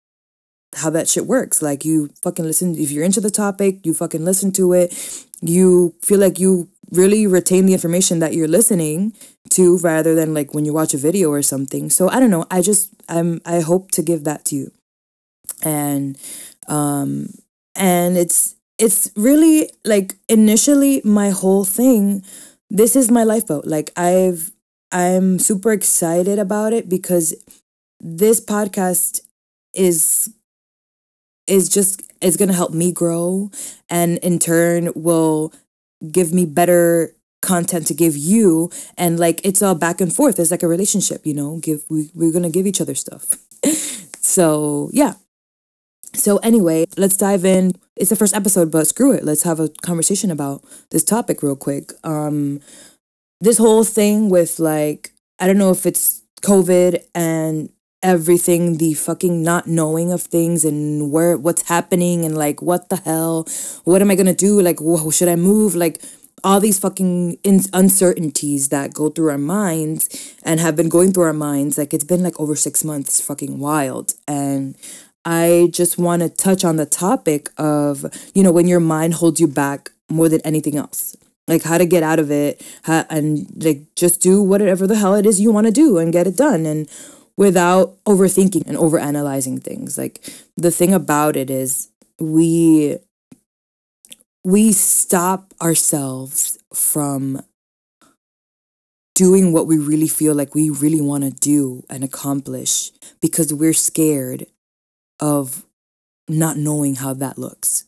how 0.77 0.91
that 0.91 1.09
shit 1.09 1.27
works. 1.27 1.63
Like 1.63 1.85
you 1.85 2.11
fucking 2.23 2.45
listen 2.45 2.75
if 2.77 2.91
you're 2.91 3.05
into 3.05 3.21
the 3.21 3.31
topic, 3.31 3.85
you 3.85 3.95
fucking 3.95 4.25
listen 4.25 4.53
to 4.53 4.73
it. 4.73 5.27
You 5.41 5.95
feel 6.03 6.19
like 6.19 6.39
you 6.39 6.69
really 6.93 7.27
retain 7.27 7.67
the 7.67 7.73
information 7.73 8.21
that 8.21 8.35
you're 8.35 8.49
listening 8.49 9.13
to 9.51 9.79
rather 9.79 10.15
than 10.15 10.35
like 10.35 10.55
when 10.55 10.65
you 10.65 10.73
watch 10.73 10.95
a 10.95 10.99
video 10.99 11.31
or 11.31 11.43
something. 11.43 11.91
So 11.91 12.09
I 12.09 12.21
don't 12.21 12.31
know. 12.31 12.47
I 12.51 12.63
just 12.63 12.91
I'm 13.09 13.41
I 13.45 13.61
hope 13.61 13.91
to 13.93 14.03
give 14.03 14.25
that 14.25 14.45
to 14.47 14.57
you. 14.57 14.73
And 15.63 16.19
um 16.69 17.29
and 17.75 18.17
it's 18.17 18.57
it's 18.79 19.11
really 19.17 19.71
like 19.85 20.15
initially 20.29 21.01
my 21.05 21.31
whole 21.31 21.65
thing 21.65 22.23
this 22.71 22.97
is 22.97 23.11
my 23.11 23.25
lifeboat. 23.25 23.65
Like 23.67 23.93
I've 23.97 24.51
I'm 24.93 25.39
super 25.39 25.73
excited 25.73 26.39
about 26.39 26.73
it 26.73 26.89
because 26.89 27.35
this 28.01 28.41
podcast 28.41 29.21
is 29.75 30.33
is 31.47 31.69
just 31.69 32.03
is 32.21 32.37
going 32.37 32.49
to 32.49 32.55
help 32.55 32.73
me 32.73 32.93
grow 32.93 33.51
and 33.89 34.19
in 34.19 34.39
turn 34.39 34.91
will 34.95 35.53
give 36.11 36.33
me 36.33 36.45
better 36.47 37.13
content 37.43 37.87
to 37.87 37.95
give 37.95 38.17
you. 38.17 38.71
And 38.97 39.19
like 39.19 39.41
it's 39.45 39.63
all 39.63 39.75
back 39.75 40.01
and 40.01 40.13
forth. 40.13 40.39
It's 40.39 40.51
like 40.51 40.63
a 40.63 40.69
relationship 40.69 41.27
you 41.27 41.35
know? 41.35 41.59
Give 41.59 41.85
we, 41.89 42.11
we're 42.15 42.33
gonna 42.33 42.51
give 42.51 42.67
each 42.67 42.81
other 42.81 42.95
stuff. 42.95 43.35
So 44.27 44.91
yeah. 44.93 45.15
So 46.13 46.39
anyway 46.39 46.87
let's 46.97 47.17
dive 47.17 47.45
in. 47.45 47.73
It's 47.95 48.11
the 48.11 48.17
first 48.17 48.35
episode 48.35 48.73
but 48.73 48.89
screw 48.89 49.13
it. 49.13 49.25
Let's 49.25 49.45
have 49.45 49.61
a 49.61 49.69
conversation 49.83 50.33
about 50.33 50.65
this 50.91 51.05
topic 51.05 51.43
real 51.45 51.55
quick. 51.55 51.93
Um 52.03 52.61
this 53.41 53.59
whole 53.59 53.85
thing 53.85 54.29
with 54.29 54.59
like 54.59 55.13
i 55.39 55.47
don't 55.47 55.59
know 55.59 55.71
if 55.71 55.87
it's 55.87 56.23
covid 56.43 57.03
and 57.15 57.71
everything 58.07 58.79
the 58.79 58.95
fucking 58.95 59.43
not 59.43 59.67
knowing 59.67 60.13
of 60.13 60.23
things 60.23 60.65
and 60.65 61.11
where 61.11 61.37
what's 61.37 61.69
happening 61.69 62.25
and 62.25 62.39
like 62.39 62.63
what 62.63 62.89
the 62.89 62.97
hell 62.99 63.45
what 63.83 64.01
am 64.01 64.13
i 64.13 64.15
gonna 64.15 64.33
do? 64.33 64.63
Like 64.63 64.81
whoa, 64.81 65.11
should 65.11 65.29
i 65.29 65.35
move? 65.35 65.75
Like 65.75 66.01
all 66.45 66.61
these 66.61 66.79
fucking 66.79 67.39
in- 67.43 67.73
uncertainties 67.73 68.69
that 68.69 68.95
go 68.95 69.11
through 69.11 69.31
our 69.31 69.39
minds 69.39 70.35
and 70.45 70.61
have 70.61 70.77
been 70.77 70.89
going 70.89 71.13
through 71.13 71.25
our 71.25 71.33
minds 71.33 71.77
like 71.77 71.93
it's 71.93 72.05
been 72.05 72.23
like 72.23 72.39
over 72.39 72.55
six 72.55 72.85
months. 72.85 73.21
Fucking 73.21 73.59
wild. 73.59 74.15
And 74.29 74.77
i 75.25 75.69
just 75.73 75.99
want 75.99 76.23
to 76.23 76.29
touch 76.29 76.65
on 76.65 76.77
the 76.77 76.87
topic 76.87 77.51
of 77.59 78.07
you 78.33 78.45
know 78.45 78.53
when 78.53 78.69
your 78.69 78.79
mind 78.79 79.15
holds 79.15 79.41
you 79.41 79.49
back 79.49 79.91
more 80.09 80.29
than 80.29 80.41
anything 80.43 80.77
else. 80.77 81.17
Like 81.49 81.65
how 81.65 81.79
to 81.79 81.87
get 81.87 82.05
out 82.05 82.21
of 82.21 82.31
it 82.31 82.65
how, 82.85 83.05
and 83.11 83.51
like 83.57 83.83
just 83.97 84.21
do 84.21 84.41
whatever 84.41 84.87
the 84.87 84.95
hell 85.03 85.17
it 85.17 85.27
is 85.27 85.41
you 85.41 85.51
want 85.51 85.67
to 85.67 85.73
do 85.73 85.99
and 85.99 86.13
get 86.13 86.29
it 86.29 86.37
done. 86.37 86.67
And 86.67 86.89
without 87.37 88.03
overthinking 88.05 88.67
and 88.67 88.77
overanalyzing 88.77 89.63
things. 89.63 89.99
Like 89.99 90.23
the 90.57 90.71
thing 90.71 90.95
about 90.95 91.37
it 91.37 91.51
is 91.51 91.89
we 92.19 92.99
we 94.45 94.73
stop 94.73 95.53
ourselves 95.61 96.59
from 96.73 97.43
doing 99.15 99.51
what 99.53 99.67
we 99.67 99.79
really 99.79 100.07
feel 100.07 100.35
like 100.35 100.55
we 100.55 100.71
really 100.71 101.01
want 101.01 101.25
to 101.25 101.31
do 101.31 101.83
and 101.91 102.05
accomplish 102.05 102.93
because 103.21 103.53
we're 103.53 103.73
scared 103.73 104.47
of 105.19 105.65
not 106.29 106.57
knowing 106.57 106.97
how 106.97 107.15
that 107.15 107.39
looks. 107.39 107.85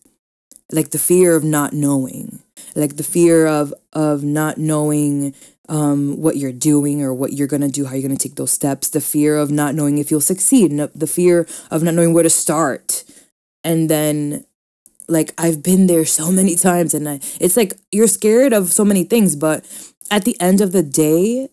Like 0.73 0.90
the 0.90 0.99
fear 0.99 1.37
of 1.37 1.45
not 1.45 1.73
knowing, 1.73 2.40
like 2.75 2.97
the 2.97 3.05
fear 3.05 3.47
of 3.47 3.73
of 3.93 4.23
not 4.23 4.59
knowing 4.59 5.35
um, 5.68 6.20
what 6.20 6.37
you're 6.37 6.52
doing 6.52 7.02
or 7.02 7.12
what 7.12 7.32
you're 7.32 7.46
going 7.46 7.62
to 7.62 7.68
do, 7.68 7.87
how 7.87 7.92
you're 7.94 8.06
going 8.06 8.16
to 8.16 8.28
take 8.28 8.37
those 8.37 8.52
steps, 8.52 8.88
the 8.88 9.00
fear 9.00 9.37
of 9.37 9.50
not 9.50 9.75
knowing 9.75 9.98
if 9.98 10.10
you'll 10.10 10.20
succeed, 10.20 10.70
the 10.94 11.06
fear 11.06 11.46
of 11.70 11.82
not 11.82 11.94
knowing 11.94 12.14
where 12.14 12.22
to 12.22 12.30
start. 12.30 13.04
And 13.64 13.90
then, 13.90 14.44
like, 15.08 15.34
I've 15.37 15.62
been 15.62 15.87
there 15.87 16.04
so 16.04 16.30
many 16.32 16.54
times, 16.56 16.94
and 16.94 17.08
I, 17.08 17.20
it's 17.40 17.56
like 17.56 17.75
you're 17.92 18.06
scared 18.06 18.52
of 18.52 18.72
so 18.72 18.84
many 18.84 19.04
things, 19.04 19.37
but 19.37 19.64
at 20.10 20.25
the 20.25 20.40
end 20.40 20.60
of 20.60 20.72
the 20.72 20.82
day, 20.82 21.48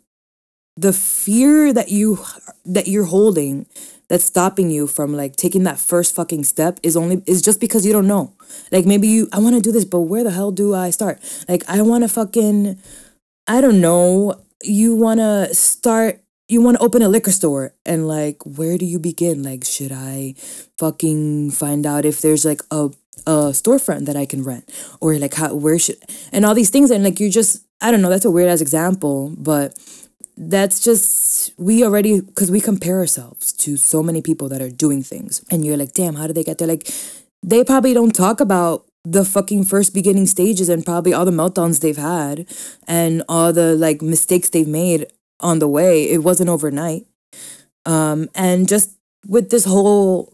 the 0.77 0.93
fear 0.93 1.71
that 1.73 1.89
you 1.89 2.19
that 2.65 2.87
you're 2.87 3.05
holding 3.05 3.65
that's 4.07 4.25
stopping 4.25 4.69
you 4.69 4.87
from 4.87 5.15
like 5.15 5.35
taking 5.35 5.63
that 5.63 5.79
first 5.79 6.13
fucking 6.13 6.43
step 6.43 6.79
is 6.83 6.97
only 6.97 7.23
is 7.25 7.41
just 7.41 7.59
because 7.59 7.85
you 7.85 7.93
don't 7.93 8.07
know. 8.07 8.33
Like 8.71 8.85
maybe 8.85 9.07
you 9.07 9.29
I 9.31 9.39
want 9.39 9.55
to 9.55 9.61
do 9.61 9.71
this, 9.71 9.85
but 9.85 10.01
where 10.01 10.23
the 10.23 10.31
hell 10.31 10.51
do 10.51 10.75
I 10.75 10.89
start? 10.89 11.19
Like 11.47 11.63
I 11.67 11.81
want 11.81 12.03
to 12.03 12.09
fucking 12.09 12.77
I 13.47 13.61
don't 13.61 13.81
know. 13.81 14.41
you 14.63 14.95
want 14.95 15.19
to 15.19 15.53
start 15.53 16.21
you 16.47 16.61
want 16.61 16.77
to 16.77 16.83
open 16.83 17.01
a 17.01 17.09
liquor 17.09 17.31
store 17.31 17.73
and 17.85 18.07
like 18.07 18.41
where 18.45 18.77
do 18.77 18.85
you 18.85 18.99
begin? 18.99 19.43
Like 19.43 19.63
should 19.65 19.91
i 19.91 20.35
fucking 20.77 21.51
find 21.51 21.85
out 21.85 22.05
if 22.05 22.21
there's 22.21 22.45
like 22.45 22.61
a 22.71 22.89
a 23.27 23.51
storefront 23.53 24.05
that 24.05 24.15
i 24.15 24.25
can 24.25 24.43
rent? 24.43 24.65
Or 25.01 25.15
like 25.17 25.33
how 25.35 25.53
where 25.53 25.79
should 25.79 25.97
and 26.31 26.45
all 26.45 26.53
these 26.55 26.69
things 26.69 26.91
and 26.91 27.03
like 27.03 27.19
you 27.19 27.29
just 27.29 27.65
i 27.81 27.91
don't 27.91 28.01
know 28.01 28.09
that's 28.09 28.25
a 28.25 28.31
weird 28.31 28.49
ass 28.49 28.61
example 28.61 29.33
but 29.37 29.73
that's 30.37 30.79
just 30.79 31.53
we 31.57 31.83
already 31.83 32.21
because 32.21 32.51
we 32.51 32.59
compare 32.59 32.97
ourselves 32.99 33.53
to 33.53 33.77
so 33.77 34.03
many 34.03 34.21
people 34.21 34.49
that 34.49 34.61
are 34.61 34.69
doing 34.69 35.03
things. 35.03 35.43
And 35.51 35.65
you're 35.65 35.77
like 35.77 35.93
damn 35.93 36.15
how 36.15 36.27
did 36.27 36.35
they 36.35 36.43
get 36.43 36.57
there? 36.57 36.67
Like 36.67 36.87
they 37.43 37.63
probably 37.63 37.93
don't 37.93 38.13
talk 38.13 38.39
about 38.39 38.85
the 39.05 39.23
fucking 39.23 39.63
first 39.65 39.93
beginning 39.93 40.25
stages 40.25 40.67
and 40.67 40.85
probably 40.85 41.13
all 41.13 41.25
the 41.25 41.31
meltdowns 41.31 41.79
they've 41.79 41.97
had 41.97 42.47
and 42.87 43.23
all 43.29 43.53
the 43.53 43.75
like 43.75 44.01
mistakes 44.01 44.49
they've 44.49 44.67
made 44.67 45.07
on 45.39 45.59
the 45.59 45.67
way. 45.67 46.09
It 46.09 46.23
wasn't 46.23 46.49
overnight. 46.49 47.05
Um, 47.85 48.29
and 48.33 48.67
just 48.67 48.97
with 49.27 49.51
this 49.51 49.65
whole 49.65 50.33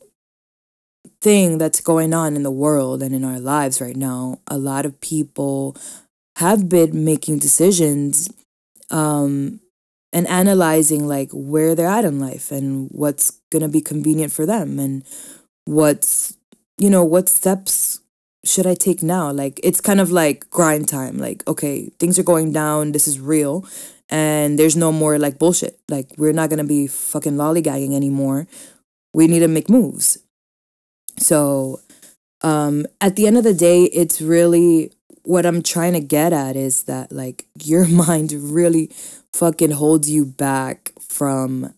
thing 1.22 1.58
that's 1.58 1.82
going 1.82 2.14
on 2.14 2.36
in 2.36 2.44
the 2.44 2.52
world 2.52 3.04
and 3.04 3.14
in 3.14 3.24
our 3.24 3.40
lives 3.40 3.82
right 3.82 3.96
now, 3.96 4.40
a 4.48 4.58
lot 4.58 4.86
of 4.86 5.00
people 5.02 5.76
have 6.38 6.70
been 6.70 7.04
making 7.04 7.40
decisions 7.40 8.30
um, 8.90 9.60
and 10.14 10.28
analyzing 10.28 11.08
like 11.08 11.30
where 11.32 11.76
they're 11.76 11.88
at 11.88 12.06
in 12.06 12.20
life 12.20 12.52
and 12.52 12.90
what's 12.92 13.40
going 13.52 13.62
to 13.62 13.68
be 13.68 13.82
convenient 13.82 14.32
for 14.32 14.46
them 14.46 14.80
and 14.80 15.04
what's, 15.66 16.38
you 16.78 16.90
know, 16.90 17.04
what 17.04 17.30
steps 17.30 18.01
should 18.44 18.66
I 18.66 18.74
take 18.76 19.04
now? 19.04 19.32
Like, 19.32 19.60
it's 19.64 19.82
kind 19.82 20.00
of 20.00 20.12
like 20.12 20.50
grind 20.50 20.88
time. 20.88 21.18
Like, 21.18 21.48
okay, 21.48 21.90
things 22.00 22.18
are 22.18 22.24
going 22.24 22.52
down. 22.52 22.92
This 22.92 23.08
is 23.08 23.20
real 23.20 23.66
and 24.12 24.60
there's 24.60 24.76
no 24.76 24.92
more 24.92 25.18
like 25.18 25.40
bullshit. 25.40 25.80
Like 25.90 26.10
we're 26.18 26.34
not 26.34 26.50
gonna 26.50 26.66
be 26.66 26.86
fucking 26.86 27.36
lollygagging 27.36 27.96
anymore. 27.96 28.46
We 29.14 29.28
need 29.28 29.40
to 29.40 29.48
make 29.48 29.70
moves. 29.70 30.20
So 31.18 31.80
um 32.42 32.86
at 33.00 33.16
the 33.16 33.26
end 33.26 33.38
of 33.38 33.46
the 33.46 33.54
day, 33.54 33.86
it's 33.86 34.22
really 34.22 34.92
what 35.24 35.46
I'm 35.46 35.64
trying 35.64 35.94
to 35.94 36.02
get 36.02 36.34
at 36.34 36.56
is 36.56 36.84
that 36.84 37.12
like 37.12 37.46
your 37.64 37.88
mind 37.88 38.34
really 38.34 38.92
fucking 39.34 39.72
holds 39.72 40.10
you 40.10 40.26
back 40.26 40.92
from 41.00 41.74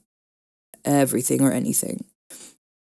everything 0.83 1.41
or 1.41 1.51
anything. 1.51 2.03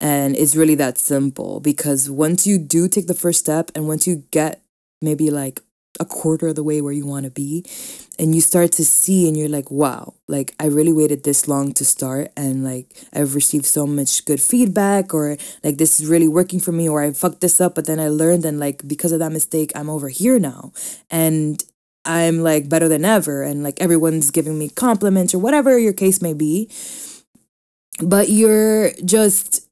And 0.01 0.37
it's 0.37 0.55
really 0.55 0.75
that 0.77 0.99
simple 0.99 1.61
because 1.61 2.11
once 2.11 2.47
you 2.47 2.59
do 2.59 2.89
take 2.89 3.07
the 3.07 3.15
first 3.15 3.41
step 3.41 3.71
and 3.75 3.89
once 3.89 4.07
you 4.07 4.25
get 4.31 4.61
maybe 5.01 5.31
like 5.31 5.61
a 6.01 6.05
quarter 6.05 6.49
of 6.49 6.55
the 6.55 6.63
way 6.63 6.81
where 6.81 6.93
you 6.93 7.07
want 7.07 7.25
to 7.25 7.31
be 7.31 7.65
and 8.19 8.35
you 8.35 8.41
start 8.41 8.73
to 8.73 8.85
see 8.85 9.27
and 9.29 9.37
you're 9.37 9.49
like 9.49 9.71
wow 9.71 10.15
like 10.29 10.55
i 10.61 10.67
really 10.67 10.93
waited 10.93 11.25
this 11.25 11.49
long 11.49 11.73
to 11.73 11.85
start 11.85 12.31
and 12.37 12.65
like 12.65 12.95
i've 13.13 13.35
received 13.35 13.65
so 13.65 13.87
much 13.87 14.25
good 14.25 14.41
feedback 14.41 15.15
or 15.15 15.37
like 15.65 15.79
this 15.79 16.01
is 16.01 16.07
really 16.07 16.29
working 16.29 16.61
for 16.61 16.73
me 16.73 16.89
or 16.89 17.03
i 17.03 17.11
fucked 17.13 17.41
this 17.41 17.61
up 17.61 17.75
but 17.75 17.87
then 17.87 18.01
i 18.01 18.09
learned 18.09 18.45
and 18.45 18.61
like 18.61 18.87
because 18.87 19.13
of 19.13 19.19
that 19.19 19.33
mistake 19.33 19.73
i'm 19.75 19.91
over 19.91 20.09
here 20.09 20.39
now. 20.39 20.73
And 21.11 21.63
i'm 22.05 22.41
like 22.41 22.69
better 22.69 22.89
than 22.89 23.05
ever 23.05 23.43
and 23.43 23.63
like 23.63 23.81
everyone's 23.81 24.31
giving 24.31 24.59
me 24.59 24.69
compliments 24.69 25.35
or 25.35 25.39
whatever 25.39 25.79
your 25.79 25.93
case 25.93 26.23
may 26.23 26.35
be 26.35 26.71
but 28.03 28.29
you're 28.29 28.93
just 29.05 29.66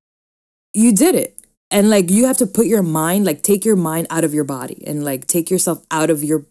you 0.74 0.92
did 0.92 1.14
it. 1.14 1.38
And 1.70 1.88
like 1.88 2.10
you 2.10 2.26
have 2.26 2.36
to 2.38 2.46
put 2.46 2.66
your 2.66 2.82
mind 2.82 3.24
like 3.24 3.42
take 3.42 3.64
your 3.64 3.76
mind 3.76 4.06
out 4.10 4.24
of 4.24 4.34
your 4.34 4.44
body 4.44 4.82
and 4.86 5.04
like 5.04 5.26
take 5.26 5.50
yourself 5.50 5.84
out 5.90 6.10
of 6.10 6.22
your 6.22 6.44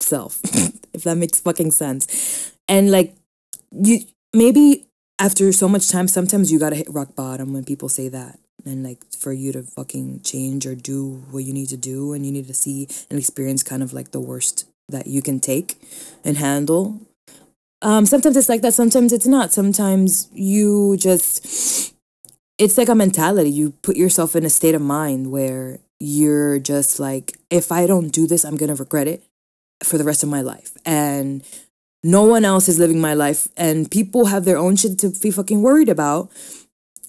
self 0.00 0.40
if 0.94 1.04
that 1.04 1.16
makes 1.16 1.40
fucking 1.40 1.72
sense. 1.72 2.52
And 2.66 2.90
like 2.90 3.14
you 3.70 4.00
maybe 4.32 4.86
after 5.18 5.52
so 5.52 5.68
much 5.68 5.88
time 5.90 6.08
sometimes 6.08 6.50
you 6.50 6.58
gotta 6.58 6.76
hit 6.76 6.88
rock 6.90 7.14
bottom 7.14 7.52
when 7.52 7.64
people 7.64 7.88
say 7.88 8.08
that. 8.08 8.38
And 8.64 8.82
like 8.82 8.98
for 9.16 9.32
you 9.32 9.52
to 9.52 9.62
fucking 9.62 10.22
change 10.22 10.66
or 10.66 10.74
do 10.74 11.24
what 11.30 11.44
you 11.44 11.52
need 11.52 11.68
to 11.68 11.76
do 11.76 12.12
and 12.12 12.26
you 12.26 12.32
need 12.32 12.48
to 12.48 12.54
see 12.54 12.88
and 13.10 13.18
experience 13.18 13.62
kind 13.62 13.82
of 13.82 13.92
like 13.92 14.10
the 14.10 14.20
worst 14.20 14.66
that 14.88 15.06
you 15.06 15.22
can 15.22 15.38
take 15.38 15.80
and 16.24 16.38
handle. 16.38 17.00
Um 17.80 18.06
sometimes 18.06 18.36
it's 18.36 18.48
like 18.48 18.62
that 18.62 18.74
sometimes 18.74 19.12
it's 19.12 19.26
not. 19.26 19.52
Sometimes 19.52 20.28
you 20.32 20.96
just 20.96 21.94
it's 22.58 22.76
like 22.76 22.88
a 22.88 22.94
mentality. 22.94 23.50
You 23.50 23.70
put 23.82 23.96
yourself 23.96 24.34
in 24.36 24.44
a 24.44 24.50
state 24.50 24.74
of 24.74 24.82
mind 24.82 25.30
where 25.30 25.78
you're 26.00 26.58
just 26.58 27.00
like, 27.00 27.36
if 27.50 27.72
I 27.72 27.86
don't 27.86 28.10
do 28.10 28.26
this, 28.26 28.44
I'm 28.44 28.56
going 28.56 28.68
to 28.68 28.74
regret 28.74 29.08
it 29.08 29.22
for 29.82 29.96
the 29.96 30.04
rest 30.04 30.22
of 30.22 30.28
my 30.28 30.40
life. 30.40 30.76
And 30.84 31.42
no 32.02 32.24
one 32.24 32.44
else 32.44 32.68
is 32.68 32.78
living 32.78 33.00
my 33.00 33.14
life. 33.14 33.48
And 33.56 33.90
people 33.90 34.26
have 34.26 34.44
their 34.44 34.58
own 34.58 34.76
shit 34.76 34.98
to 34.98 35.10
be 35.10 35.30
fucking 35.30 35.62
worried 35.62 35.88
about. 35.88 36.30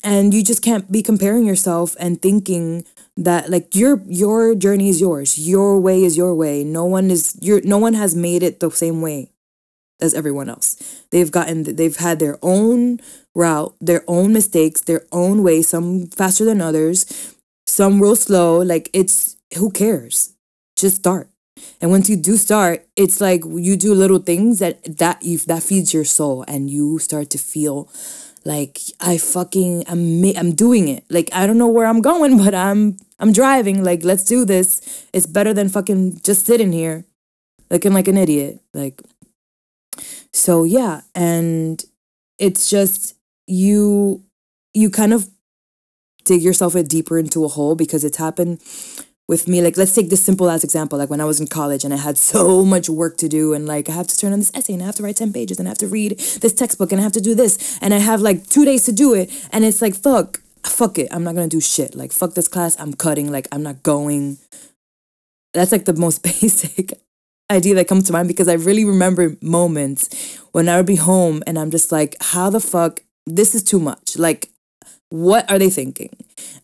And 0.03 0.33
you 0.33 0.43
just 0.43 0.63
can't 0.63 0.89
be 0.91 1.01
comparing 1.01 1.45
yourself 1.45 1.95
and 1.99 2.21
thinking 2.21 2.85
that 3.17 3.49
like 3.49 3.75
your 3.75 4.01
your 4.07 4.55
journey 4.55 4.87
is 4.87 5.01
yours 5.01 5.37
your 5.37 5.77
way 5.77 6.05
is 6.05 6.15
your 6.15 6.33
way 6.33 6.63
no 6.63 6.85
one 6.85 7.11
is 7.11 7.37
your 7.41 7.59
no 7.65 7.77
one 7.77 7.93
has 7.93 8.15
made 8.15 8.41
it 8.41 8.61
the 8.61 8.71
same 8.71 9.01
way 9.01 9.29
as 10.01 10.13
everyone 10.13 10.49
else. 10.49 11.03
They've 11.11 11.31
gotten 11.31 11.63
they've 11.63 11.95
had 11.95 12.19
their 12.19 12.37
own 12.41 12.99
route, 13.39 13.73
their 13.79 14.03
own 14.07 14.33
mistakes, 14.33 14.81
their 14.81 15.05
own 15.11 15.41
way, 15.43 15.61
some 15.61 16.07
faster 16.07 16.45
than 16.45 16.61
others, 16.61 17.33
some 17.65 18.01
real 18.01 18.15
slow. 18.15 18.59
Like 18.59 18.89
it's 18.93 19.37
who 19.57 19.71
cares? 19.71 20.35
Just 20.75 20.97
start. 20.97 21.29
And 21.81 21.91
once 21.91 22.09
you 22.09 22.15
do 22.15 22.37
start, 22.37 22.85
it's 22.95 23.19
like 23.21 23.43
you 23.45 23.75
do 23.75 23.93
little 23.93 24.19
things 24.19 24.59
that 24.59 24.97
that 24.97 25.23
you 25.23 25.37
that 25.39 25.63
feeds 25.63 25.93
your 25.93 26.05
soul 26.05 26.45
and 26.47 26.69
you 26.69 26.99
start 26.99 27.29
to 27.31 27.37
feel 27.37 27.89
like 28.45 28.79
I 28.99 29.17
fucking 29.17 29.85
I'm 29.87 30.23
I'm 30.35 30.51
doing 30.53 30.87
it. 30.87 31.05
Like 31.09 31.29
I 31.33 31.47
don't 31.47 31.57
know 31.57 31.67
where 31.67 31.87
I'm 31.87 32.01
going, 32.01 32.37
but 32.43 32.53
I'm 32.53 32.97
I'm 33.19 33.31
driving. 33.31 33.83
Like 33.83 34.03
let's 34.03 34.23
do 34.23 34.45
this. 34.45 35.07
It's 35.13 35.25
better 35.25 35.53
than 35.53 35.69
fucking 35.69 36.21
just 36.23 36.45
sitting 36.45 36.71
here 36.71 37.05
looking 37.69 37.93
like 37.93 38.07
an 38.07 38.17
idiot. 38.17 38.59
Like 38.73 39.01
so 40.33 40.63
yeah, 40.63 41.01
and 41.15 41.83
it's 42.37 42.69
just 42.69 43.15
you 43.49 44.23
you 44.73 44.89
kind 44.89 45.13
of 45.13 45.29
dig 46.23 46.41
yourself 46.41 46.75
a 46.75 46.83
deeper 46.83 47.17
into 47.17 47.43
a 47.43 47.47
hole 47.47 47.75
because 47.75 48.03
it's 48.03 48.17
happened 48.17 48.61
with 49.27 49.47
me. 49.47 49.61
Like 49.61 49.77
let's 49.77 49.93
take 49.93 50.09
this 50.09 50.23
simple 50.23 50.49
as 50.49 50.63
example. 50.63 50.99
Like 50.99 51.09
when 51.09 51.21
i 51.21 51.25
was 51.25 51.39
in 51.39 51.47
college 51.47 51.83
and 51.83 51.93
i 51.93 51.97
had 51.97 52.17
so 52.17 52.63
much 52.63 52.89
work 52.89 53.17
to 53.17 53.27
do 53.27 53.53
and 53.53 53.65
like 53.65 53.89
i 53.89 53.93
have 53.93 54.07
to 54.07 54.17
turn 54.17 54.33
on 54.33 54.39
this 54.39 54.51
essay 54.53 54.73
and 54.73 54.83
i 54.83 54.85
have 54.85 54.95
to 54.95 55.03
write 55.03 55.17
10 55.17 55.33
pages 55.33 55.57
and 55.59 55.67
i 55.67 55.71
have 55.71 55.77
to 55.79 55.87
read 55.87 56.19
this 56.41 56.53
textbook 56.53 56.91
and 56.91 57.01
i 57.01 57.03
have 57.03 57.11
to 57.11 57.21
do 57.21 57.33
this 57.33 57.77
and 57.81 57.93
i 57.93 57.97
have 57.97 58.21
like 58.21 58.47
two 58.47 58.65
days 58.65 58.85
to 58.85 58.91
do 58.91 59.13
it. 59.13 59.31
And 59.51 59.65
it's 59.65 59.81
like 59.81 59.95
fuck 59.95 60.41
fuck 60.63 60.99
it. 60.99 61.07
I'm 61.11 61.23
not 61.23 61.35
gonna 61.35 61.47
do 61.47 61.61
shit. 61.61 61.95
Like 61.95 62.11
fuck 62.11 62.35
this 62.35 62.47
class. 62.47 62.79
I'm 62.79 62.93
cutting. 62.93 63.31
Like 63.31 63.47
i'm 63.51 63.63
not 63.63 63.81
going. 63.81 64.37
That's 65.53 65.71
like 65.71 65.85
the 65.85 65.93
most 65.93 66.21
basic 66.41 66.93
idea 67.51 67.75
that 67.75 67.87
comes 67.87 68.05
to 68.05 68.13
mind 68.13 68.27
because 68.27 68.47
I 68.47 68.53
really 68.53 68.85
remember 68.85 69.35
moments 69.41 70.37
when 70.51 70.69
I 70.69 70.77
would 70.77 70.85
be 70.85 70.95
home 70.95 71.41
and 71.47 71.57
I'm 71.57 71.71
just 71.71 71.91
like, 71.91 72.15
how 72.21 72.49
the 72.49 72.59
fuck, 72.59 73.01
this 73.35 73.55
is 73.55 73.63
too 73.63 73.79
much. 73.79 74.17
Like, 74.17 74.49
what 75.09 75.49
are 75.49 75.57
they 75.57 75.69
thinking? 75.69 76.09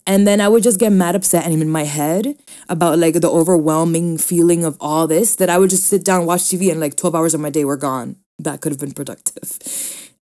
And 0.07 0.27
then 0.27 0.39
I 0.39 0.47
would 0.47 0.63
just 0.63 0.79
get 0.79 0.91
mad 0.91 1.15
upset 1.15 1.45
and 1.45 1.61
in 1.61 1.69
my 1.69 1.83
head 1.83 2.37
about 2.69 2.99
like 2.99 3.15
the 3.15 3.29
overwhelming 3.29 4.17
feeling 4.17 4.63
of 4.63 4.77
all 4.79 5.07
this 5.07 5.35
that 5.37 5.49
I 5.49 5.57
would 5.57 5.71
just 5.71 5.87
sit 5.87 6.05
down, 6.05 6.25
watch 6.25 6.41
TV, 6.41 6.71
and 6.71 6.79
like 6.79 6.95
12 6.95 7.15
hours 7.15 7.33
of 7.33 7.41
my 7.41 7.49
day 7.49 7.65
were 7.65 7.77
gone. 7.77 8.17
That 8.37 8.61
could 8.61 8.71
have 8.71 8.79
been 8.79 8.91
productive. 8.91 9.57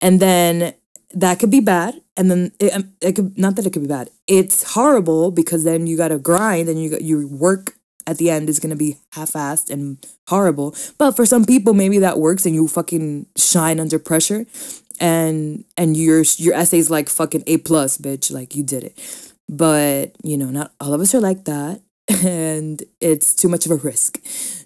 And 0.01 0.21
then 0.21 0.75
that 1.15 1.39
could 1.39 1.51
be 1.51 1.61
bad. 1.61 2.01
And 2.17 2.31
then 2.31 2.53
it, 2.61 2.73
um, 2.73 2.93
it 3.01 3.17
could, 3.17 3.37
not 3.39 3.57
that 3.57 3.67
it 3.67 3.73
could 3.73 3.83
be 3.83 3.89
bad, 3.89 4.11
it's 4.27 4.75
horrible 4.75 5.31
because 5.31 5.65
then 5.65 5.87
you 5.87 5.97
got 5.97 6.09
to 6.09 6.19
grind 6.19 6.69
and 6.69 6.83
you 6.83 6.97
you 7.01 7.27
work 7.27 7.75
at 8.07 8.19
the 8.19 8.31
end 8.31 8.49
is 8.49 8.59
gonna 8.59 8.77
be 8.77 8.97
half-assed 9.13 9.71
and 9.71 10.05
horrible. 10.29 10.75
But 10.99 11.13
for 11.13 11.25
some 11.25 11.45
people, 11.45 11.73
maybe 11.73 11.99
that 11.99 12.19
works 12.19 12.45
and 12.45 12.55
you 12.55 12.67
fucking 12.69 13.27
shine 13.37 13.79
under 13.81 13.99
pressure, 13.99 14.45
and 15.03 15.65
and 15.77 15.97
your 15.97 16.23
your 16.37 16.55
essay's 16.55 16.89
like 16.89 17.09
fucking 17.11 17.43
a 17.49 17.59
plus, 17.59 17.99
bitch. 17.99 18.33
Like 18.33 18.55
you 18.55 18.63
did 18.63 18.85
it. 18.85 19.33
But 19.49 20.13
you 20.23 20.39
know, 20.39 20.49
not 20.49 20.73
all 20.81 20.95
of 20.95 21.01
us 21.01 21.15
are 21.15 21.21
like 21.21 21.45
that, 21.45 21.83
and 22.25 22.83
it's 23.01 23.35
too 23.35 23.49
much 23.49 23.67
of 23.67 23.73
a 23.73 23.77
risk. 23.77 24.21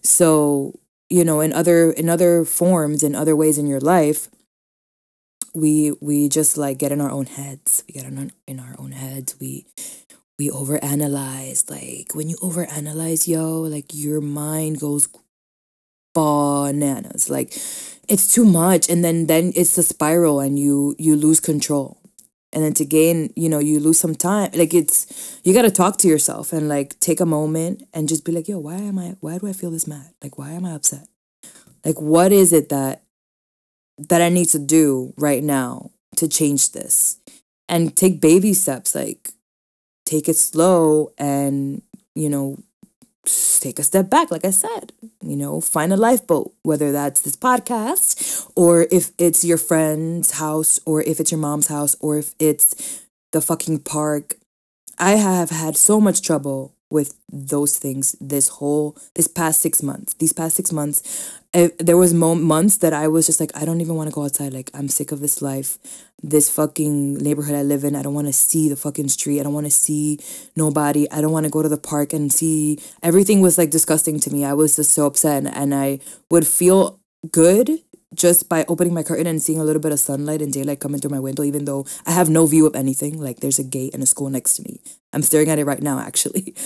So 0.05 0.79
you 1.09 1.25
know, 1.25 1.41
in 1.41 1.53
other 1.53 1.91
in 1.91 2.11
other 2.11 2.45
forms, 2.45 3.03
in 3.03 3.15
other 3.17 3.35
ways 3.35 3.57
in 3.57 3.67
your 3.67 3.81
life, 3.81 4.29
we 5.55 5.93
we 6.03 6.29
just 6.29 6.59
like 6.59 6.79
get 6.79 6.93
in 6.93 7.01
our 7.01 7.11
own 7.11 7.27
heads. 7.27 7.83
We 7.89 7.95
get 7.95 8.05
in 8.05 8.19
our, 8.19 8.27
in 8.47 8.61
our 8.61 8.77
own 8.79 8.93
heads. 8.93 9.37
We 9.41 9.65
we 10.39 10.51
overanalyze. 10.51 11.71
Like 11.71 12.15
when 12.15 12.29
you 12.29 12.37
overanalyze, 12.37 13.27
yo, 13.27 13.63
like 13.63 13.95
your 13.95 14.21
mind 14.21 14.81
goes 14.81 15.09
bananas. 16.15 17.31
Like 17.31 17.57
it's 18.09 18.33
too 18.33 18.45
much, 18.45 18.89
and 18.89 19.05
then 19.05 19.27
then 19.27 19.53
it's 19.55 19.77
a 19.79 19.83
spiral, 19.83 20.41
and 20.41 20.59
you 20.59 20.95
you 20.99 21.17
lose 21.17 21.41
control. 21.41 21.99
And 22.53 22.65
then 22.65 22.73
to 22.75 22.85
gain, 22.87 23.33
you 23.37 23.51
know, 23.51 23.59
you 23.59 23.81
lose 23.81 24.01
some 24.01 24.15
time. 24.15 24.51
Like 24.55 24.73
it's 24.73 25.41
you 25.45 25.53
got 25.53 25.63
to 25.63 25.71
talk 25.71 25.99
to 25.99 26.09
yourself 26.09 26.53
and 26.53 26.69
like 26.69 26.99
take 27.01 27.21
a 27.21 27.27
moment 27.27 27.83
and 27.93 28.09
just 28.09 28.25
be 28.25 28.33
like, 28.33 28.49
yo, 28.49 28.59
why 28.59 28.77
am 28.77 28.99
I? 28.99 29.17
Why 29.21 29.37
do 29.37 29.47
I 29.47 29.53
feel 29.53 29.71
this 29.71 29.87
mad? 29.87 30.15
Like 30.23 30.39
why 30.39 30.53
am 30.53 30.65
I 30.65 30.73
upset? 30.73 31.07
Like 31.85 32.01
what 32.01 32.33
is 32.33 32.53
it 32.53 32.71
that 32.71 33.03
that 33.99 34.23
I 34.23 34.29
need 34.29 34.49
to 34.51 34.59
do 34.59 35.13
right 35.17 35.43
now 35.43 35.91
to 36.17 36.29
change 36.29 36.73
this 36.73 37.19
and 37.69 37.97
take 37.97 38.21
baby 38.21 38.53
steps 38.53 38.95
like 38.95 39.31
take 40.05 40.29
it 40.29 40.37
slow 40.37 41.13
and 41.19 41.83
you 42.15 42.29
know 42.29 42.59
take 43.61 43.79
a 43.79 43.83
step 43.83 44.09
back 44.09 44.31
like 44.31 44.45
i 44.45 44.51
said 44.51 44.93
you 45.23 45.37
know 45.37 45.61
find 45.61 45.93
a 45.93 45.97
lifeboat 45.97 46.53
whether 46.63 46.93
that's 46.93 47.21
this 47.23 47.37
podcast 47.37 48.51
or 48.55 48.87
if 48.91 49.11
it's 49.19 49.45
your 49.45 49.59
friend's 49.59 50.33
house 50.33 50.79
or 50.87 51.03
if 51.03 51.21
it's 51.21 51.31
your 51.33 51.41
mom's 51.41 51.67
house 51.67 51.97
or 52.01 52.19
if 52.19 52.35
it's 52.39 53.03
the 53.37 53.41
fucking 53.43 53.81
park. 53.81 54.37
I 54.99 55.13
have 55.17 55.51
had 55.51 55.77
so 55.77 56.01
much 56.01 56.23
trouble 56.23 56.73
with 56.91 57.19
those 57.31 57.79
things 57.79 58.17
this 58.21 58.49
whole 58.49 58.97
this 59.15 59.27
past 59.27 59.61
six 59.61 59.83
months. 59.83 60.15
These 60.15 60.33
past 60.33 60.57
six 60.57 60.73
months 60.73 61.33
it, 61.53 61.79
there 61.79 61.97
was 61.97 62.13
mo- 62.13 62.35
months 62.35 62.79
that 62.79 62.93
i 62.93 63.09
was 63.09 63.25
just 63.27 63.41
like 63.41 63.51
i 63.57 63.65
don't 63.65 63.81
even 63.81 63.95
want 63.95 64.09
to 64.09 64.15
go 64.15 64.25
outside. 64.25 64.53
Like 64.53 64.71
i'm 64.75 64.89
sick 64.89 65.13
of 65.13 65.21
this 65.21 65.43
life 65.43 65.79
this 66.23 66.51
fucking 66.51 67.15
neighborhood 67.15 67.55
i 67.55 67.63
live 67.63 67.85
in. 67.85 67.97
I 67.97 68.03
don't 68.03 68.15
want 68.15 68.27
to 68.29 68.33
see 68.33 68.69
the 68.69 68.77
fucking 68.77 69.09
street. 69.09 69.41
I 69.41 69.43
don't 69.43 69.55
want 69.55 69.67
to 69.67 69.73
see 69.73 70.19
nobody. 70.55 71.11
I 71.11 71.21
don't 71.21 71.33
want 71.33 71.45
to 71.45 71.51
go 71.51 71.63
to 71.63 71.69
the 71.69 71.77
park 71.77 72.13
and 72.13 72.33
see 72.33 72.79
everything 73.03 73.41
was 73.41 73.59
like 73.59 73.71
disgusting 73.71 74.21
to 74.21 74.31
me. 74.31 74.45
I 74.45 74.53
was 74.55 74.77
just 74.77 74.93
so 74.93 75.07
upset 75.07 75.45
and, 75.45 75.55
and 75.55 75.75
i 75.75 75.99
would 76.31 76.47
feel 76.47 77.01
good 77.33 77.71
just 78.15 78.49
by 78.49 78.65
opening 78.69 78.95
my 78.95 79.03
curtain 79.03 79.27
and 79.27 79.43
seeing 79.43 79.61
a 79.61 79.65
little 79.65 79.83
bit 79.83 79.93
of 79.93 80.01
sunlight 80.01 80.41
and 80.41 80.53
daylight 80.53 80.81
coming 80.81 81.01
through 81.01 81.11
my 81.11 81.21
window, 81.21 81.43
even 81.43 81.65
though 81.65 81.87
I 82.07 82.13
have 82.13 82.29
no 82.29 82.47
view 82.47 82.67
of 82.67 82.77
anything. 82.77 83.21
Like 83.21 83.41
there's 83.41 83.59
a 83.59 83.65
gate 83.65 83.95
and 83.95 84.03
a 84.03 84.07
school 84.07 84.31
next 84.31 84.55
to 84.55 84.63
me. 84.63 84.81
I'm 85.13 85.23
staring 85.23 85.51
at 85.51 85.59
it 85.59 85.65
right 85.65 85.83
now, 85.83 85.99
actually. 85.99 86.55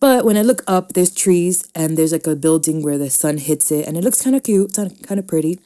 But 0.00 0.24
when 0.24 0.36
I 0.36 0.42
look 0.42 0.62
up, 0.66 0.92
there's 0.92 1.14
trees 1.14 1.66
and 1.74 1.96
there's 1.96 2.12
like 2.12 2.26
a 2.26 2.36
building 2.36 2.82
where 2.82 2.98
the 2.98 3.10
sun 3.10 3.38
hits 3.38 3.70
it, 3.70 3.86
and 3.86 3.96
it 3.96 4.04
looks 4.04 4.20
kind 4.20 4.36
of 4.36 4.42
cute, 4.42 4.74
kind 4.74 5.18
of 5.18 5.26
pretty. 5.26 5.60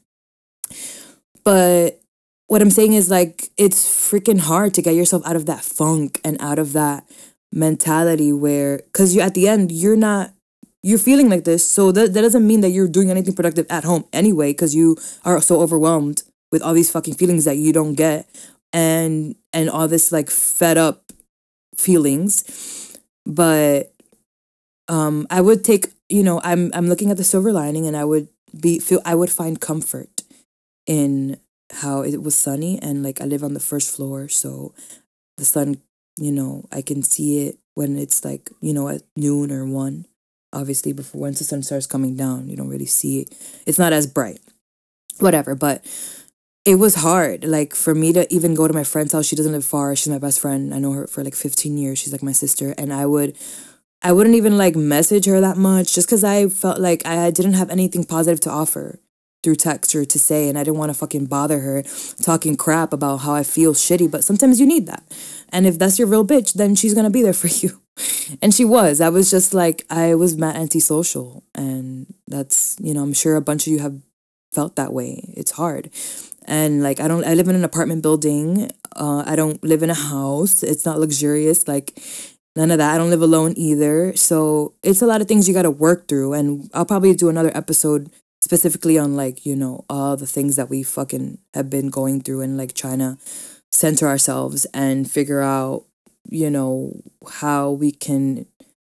But 1.45 2.01
what 2.49 2.63
I'm 2.63 2.71
saying 2.71 2.95
is 2.95 3.11
like 3.11 3.49
it's 3.57 3.87
freaking 3.87 4.41
hard 4.41 4.75
to 4.75 4.83
get 4.83 4.95
yourself 4.95 5.23
out 5.25 5.37
of 5.37 5.47
that 5.47 5.65
funk 5.65 6.21
and 6.25 6.37
out 6.41 6.59
of 6.59 6.73
that 6.73 7.09
mentality 7.53 8.33
where 8.33 8.79
because 8.79 9.15
you 9.15 9.21
at 9.21 9.35
the 9.35 9.49
end 9.49 9.73
you're 9.73 9.97
not 9.97 10.33
you're 10.83 10.99
feeling 10.99 11.29
like 11.29 11.45
this 11.45 11.69
so 11.69 11.93
that, 11.93 12.15
that 12.15 12.23
doesn't 12.23 12.47
mean 12.47 12.61
that 12.61 12.71
you're 12.71 12.89
doing 12.89 13.11
anything 13.11 13.35
productive 13.35 13.67
at 13.69 13.85
home 13.85 14.05
anyway 14.13 14.53
because 14.53 14.75
you 14.75 14.97
are 15.25 15.41
so 15.41 15.61
overwhelmed 15.61 16.23
with 16.53 16.63
all 16.63 16.73
these 16.73 16.91
fucking 16.91 17.15
feelings 17.15 17.45
that 17.45 17.57
you 17.57 17.73
don't 17.73 17.95
get 17.95 18.29
and 18.73 19.35
and 19.53 19.69
all 19.71 19.89
this 19.89 20.13
like 20.13 20.31
fed 20.31 20.79
up 20.79 21.13
feelings. 21.77 22.97
But 23.27 23.93
um 24.89 25.27
i 25.31 25.41
would 25.41 25.63
take 25.63 25.89
you 26.09 26.23
know 26.23 26.41
i'm 26.43 26.71
i'm 26.75 26.89
looking 26.89 27.11
at 27.11 27.17
the 27.17 27.25
silver 27.25 27.53
lining 27.53 27.87
and 27.87 27.97
i 27.97 28.05
would 28.05 28.29
be 28.59 28.79
feel 28.79 29.01
i 29.05 29.15
would 29.15 29.31
find 29.31 29.61
comfort 29.61 30.23
in 30.87 31.37
how 31.83 32.01
it 32.01 32.23
was 32.23 32.35
sunny 32.35 32.79
and 32.81 33.03
like 33.03 33.21
i 33.21 33.25
live 33.25 33.45
on 33.45 33.55
the 33.55 33.61
first 33.61 33.95
floor 33.95 34.29
so 34.29 34.75
the 35.37 35.45
sun 35.45 35.81
you 36.17 36.33
know 36.33 36.65
i 36.73 36.81
can 36.81 37.03
see 37.03 37.47
it 37.47 37.59
when 37.75 37.99
it's 37.99 38.25
like 38.25 38.51
you 38.61 38.73
know 38.73 38.89
at 38.89 39.03
noon 39.17 39.53
or 39.53 39.67
one 39.67 40.07
obviously 40.53 40.93
before 40.93 41.21
once 41.21 41.39
the 41.39 41.45
sun 41.45 41.63
starts 41.63 41.87
coming 41.87 42.17
down 42.17 42.49
you 42.49 42.57
don't 42.57 42.69
really 42.69 42.87
see 42.87 43.21
it. 43.21 43.35
It's 43.67 43.79
not 43.79 43.93
as 43.93 44.07
bright. 44.07 44.41
Whatever 45.19 45.55
but 45.55 45.85
it 46.65 46.75
was 46.75 46.97
hard. 46.97 47.45
Like 47.45 47.75
for 47.75 47.95
me 47.95 48.13
to 48.13 48.33
even 48.33 48.55
go 48.55 48.69
to 48.69 48.75
my 48.75 48.85
friend's 48.85 49.13
house 49.13 49.27
she 49.27 49.37
doesn't 49.37 49.53
live 49.53 49.65
far 49.65 49.95
she's 49.97 50.09
my 50.09 50.19
best 50.19 50.41
friend 50.41 50.75
i 50.75 50.79
know 50.79 50.93
her 50.93 51.07
for 51.07 51.25
like 51.25 51.35
15 51.35 51.77
years 51.77 51.99
she's 51.99 52.13
like 52.13 52.23
my 52.23 52.33
sister 52.33 52.75
and 52.79 52.93
i 52.93 53.07
would 53.07 53.37
i 54.03 54.13
wouldn't 54.13 54.37
even 54.37 54.57
like 54.57 54.77
message 54.77 55.27
her 55.27 55.41
that 55.41 55.57
much 55.57 55.95
just 55.95 56.07
because 56.07 56.25
i 56.25 56.49
felt 56.49 56.79
like 56.79 57.05
i 57.07 57.31
didn't 57.31 57.55
have 57.55 57.71
anything 57.71 58.05
positive 58.05 58.41
to 58.41 58.51
offer 58.51 59.01
through 59.43 59.55
text 59.55 59.95
or 59.95 60.05
to 60.05 60.19
say 60.19 60.49
and 60.49 60.59
i 60.59 60.65
didn't 60.65 60.79
want 60.79 60.91
to 60.91 60.99
fucking 60.99 61.27
bother 61.27 61.61
her 61.61 61.83
talking 62.23 62.57
crap 62.57 62.93
about 62.93 63.19
how 63.19 63.35
i 63.35 63.43
feel 63.43 63.73
shitty 63.73 64.11
but 64.11 64.25
sometimes 64.25 64.61
you 64.61 64.67
need 64.67 64.87
that 64.87 65.03
and 65.51 65.67
if 65.67 65.79
that's 65.79 65.99
your 65.99 66.09
real 66.09 66.27
bitch 66.27 66.55
then 66.55 66.75
she's 66.75 66.95
gonna 66.95 67.11
be 67.11 67.23
there 67.23 67.33
for 67.33 67.49
you 67.67 67.81
and 68.43 68.55
she 68.55 68.65
was. 68.65 69.01
I 69.01 69.09
was 69.09 69.31
just 69.31 69.55
like 69.55 69.85
I 69.91 70.15
was 70.15 70.37
mad 70.37 70.57
antisocial, 70.57 71.43
and 71.55 72.13
that's 72.27 72.77
you 72.81 72.95
know 72.95 73.03
I'm 73.03 73.13
sure 73.13 73.37
a 73.37 73.43
bunch 73.43 73.67
of 73.67 73.73
you 73.73 73.79
have 73.81 74.01
felt 74.53 74.77
that 74.77 74.93
way. 74.93 75.33
It's 75.37 75.53
hard, 75.53 75.91
and 76.47 76.83
like 76.83 77.01
I 77.01 77.09
don't. 77.09 77.25
I 77.25 77.35
live 77.35 77.49
in 77.49 77.57
an 77.57 77.65
apartment 77.65 78.03
building. 78.03 78.71
Uh, 78.95 79.25
I 79.27 79.37
don't 79.37 79.63
live 79.63 79.83
in 79.83 79.91
a 79.91 79.95
house. 79.95 80.63
It's 80.63 80.85
not 80.85 80.99
luxurious. 80.99 81.67
Like 81.69 81.99
none 82.57 82.71
of 82.71 82.79
that. 82.79 82.95
I 82.95 82.99
don't 82.99 83.11
live 83.11 83.23
alone 83.23 83.55
either. 83.57 84.15
So 84.17 84.75
it's 84.83 85.03
a 85.03 85.07
lot 85.07 85.21
of 85.21 85.29
things 85.29 85.49
you 85.49 85.55
got 85.55 85.63
to 85.63 85.71
work 85.71 86.09
through, 86.09 86.35
and 86.35 86.71
I'll 86.75 86.87
probably 86.87 87.15
do 87.15 87.29
another 87.29 87.57
episode 87.57 88.11
specifically 88.41 88.99
on 88.99 89.17
like 89.17 89.45
you 89.45 89.57
know 89.57 89.85
all 89.89 90.17
the 90.17 90.27
things 90.27 90.57
that 90.57 90.71
we 90.71 90.83
fucking 90.83 91.39
have 91.55 91.69
been 91.69 91.91
going 91.91 92.21
through 92.21 92.41
and 92.41 92.57
like 92.57 92.75
trying 92.75 92.99
to 92.99 93.19
center 93.71 94.07
ourselves 94.07 94.67
and 94.73 95.11
figure 95.11 95.41
out 95.41 95.85
you 96.29 96.51
know, 96.51 97.01
how 97.41 97.71
we 97.71 97.91
can 97.91 98.47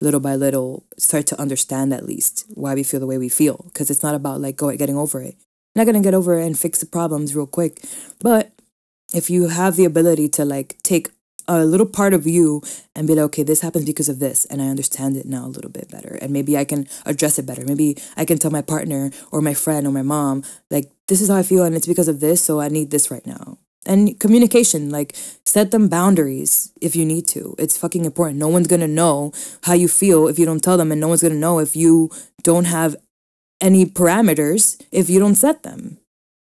little 0.02 0.20
by 0.20 0.36
little 0.36 0.86
start 0.98 1.26
to 1.28 1.40
understand 1.40 1.94
at 1.94 2.06
least 2.06 2.46
why 2.54 2.74
we 2.74 2.84
feel 2.84 3.00
the 3.00 3.08
way 3.08 3.18
we 3.18 3.30
feel. 3.30 3.66
Because 3.68 3.90
it's 3.90 4.04
not 4.04 4.16
about 4.16 4.42
like 4.42 4.56
go 4.56 4.76
getting 4.76 4.98
over 4.98 5.22
it. 5.22 5.36
Not 5.76 5.86
gonna 5.86 6.02
get 6.02 6.14
over 6.14 6.38
it 6.38 6.46
and 6.46 6.58
fix 6.58 6.80
the 6.80 6.86
problems 6.86 7.36
real 7.36 7.48
quick. 7.48 7.82
But 8.22 8.52
if 9.14 9.30
you 9.30 9.48
have 9.48 9.76
the 9.76 9.86
ability 9.86 10.30
to 10.30 10.46
like 10.46 10.78
take 10.84 11.10
a 11.48 11.66
little 11.66 11.86
part 11.86 12.14
of 12.14 12.26
you 12.26 12.62
and 12.96 13.08
be 13.08 13.16
like, 13.16 13.26
okay, 13.26 13.44
this 13.44 13.62
happens 13.62 13.86
because 13.86 14.10
of 14.10 14.20
this, 14.20 14.46
and 14.46 14.62
I 14.62 14.68
understand 14.68 15.18
it 15.18 15.26
now 15.26 15.46
a 15.46 15.48
little 15.48 15.72
bit 15.72 15.90
better, 15.90 16.18
and 16.22 16.32
maybe 16.32 16.58
I 16.58 16.66
can 16.66 16.88
address 17.06 17.40
it 17.40 17.46
better. 17.46 17.64
Maybe 17.66 17.98
I 18.16 18.26
can 18.26 18.38
tell 18.38 18.52
my 18.52 18.62
partner 18.62 19.12
or 19.32 19.42
my 19.42 19.54
friend 19.54 19.88
or 19.88 19.92
my 19.92 20.02
mom, 20.02 20.44
like, 20.70 20.92
this 21.08 21.22
is 21.22 21.30
how 21.30 21.36
I 21.36 21.44
feel, 21.44 21.64
and 21.64 21.76
it's 21.76 21.88
because 21.88 22.08
of 22.08 22.20
this, 22.20 22.44
so 22.44 22.60
I 22.60 22.70
need 22.70 22.92
this 22.92 23.12
right 23.12 23.26
now. 23.26 23.58
And 23.86 24.18
communication 24.20 24.90
like 24.90 25.14
set 25.46 25.72
them 25.72 25.90
boundaries 25.90 26.72
if 26.80 26.96
you 26.96 27.06
need 27.06 27.28
to. 27.30 27.54
It's 27.58 27.78
fucking 27.78 28.06
important. 28.06 28.40
No 28.40 28.48
one's 28.48 28.68
gonna 28.68 28.88
know 28.88 29.34
how 29.64 29.74
you 29.74 29.90
feel 29.90 30.28
if 30.28 30.40
you 30.40 30.46
don't 30.46 30.64
tell 30.64 30.78
them 30.78 30.92
and 30.92 31.02
no 31.02 31.10
one's 31.10 31.22
gonna 31.22 31.36
know 31.36 31.60
if 31.60 31.76
you 31.76 32.10
don't 32.44 32.66
have 32.66 32.96
any 33.60 33.86
parameters 33.86 34.82
if 34.92 35.10
you 35.10 35.20
don't 35.20 35.36
set 35.36 35.64
them 35.64 35.98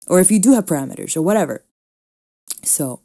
or 0.09 0.21
if 0.21 0.31
you 0.31 0.39
do 0.39 0.53
have 0.53 0.67
parameters 0.67 1.17
or 1.17 1.23
whatever. 1.23 1.65
So 2.65 3.01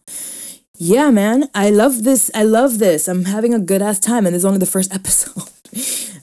yeah 0.78 1.10
man 1.10 1.50
i 1.54 1.70
love 1.70 2.04
this 2.04 2.30
i 2.36 2.44
love 2.44 2.80
this 2.80 3.08
i'm 3.08 3.26
having 3.26 3.54
a 3.54 3.60
good 3.60 3.82
ass 3.82 4.00
time 4.00 4.26
and 4.26 4.34
this 4.34 4.42
is 4.42 4.46
only 4.46 4.60
the 4.60 4.66
first 4.66 4.94
episode 5.00 5.50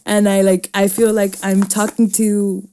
and 0.06 0.28
i 0.28 0.40
like 0.40 0.70
i 0.74 0.88
feel 0.88 1.12
like 1.12 1.36
i'm 1.42 1.62
talking 1.62 2.10
to 2.10 2.68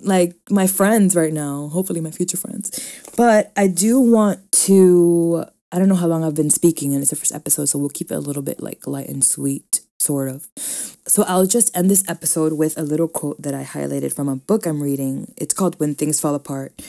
like 0.00 0.34
my 0.50 0.66
friends 0.66 1.16
right 1.16 1.32
now, 1.32 1.68
hopefully 1.68 2.00
my 2.00 2.10
future 2.10 2.36
friends. 2.36 2.70
But 3.16 3.52
I 3.56 3.66
do 3.68 4.00
want 4.00 4.52
to 4.66 5.44
I 5.72 5.78
don't 5.78 5.88
know 5.88 5.96
how 5.96 6.06
long 6.06 6.24
I've 6.24 6.34
been 6.34 6.50
speaking 6.50 6.94
and 6.94 7.02
it's 7.02 7.10
the 7.10 7.16
first 7.16 7.34
episode, 7.34 7.66
so 7.66 7.78
we'll 7.78 7.88
keep 7.88 8.10
it 8.10 8.14
a 8.14 8.20
little 8.20 8.42
bit 8.42 8.62
like 8.62 8.86
light 8.86 9.08
and 9.08 9.24
sweet, 9.24 9.80
sort 9.98 10.28
of. 10.28 10.48
So 10.56 11.24
I'll 11.24 11.46
just 11.46 11.76
end 11.76 11.90
this 11.90 12.08
episode 12.08 12.52
with 12.52 12.78
a 12.78 12.82
little 12.82 13.08
quote 13.08 13.40
that 13.42 13.54
I 13.54 13.64
highlighted 13.64 14.14
from 14.14 14.28
a 14.28 14.36
book 14.36 14.66
I'm 14.66 14.82
reading. 14.82 15.32
It's 15.36 15.54
called 15.54 15.78
When 15.80 15.94
Things 15.94 16.20
Fall 16.20 16.34
Apart. 16.34 16.80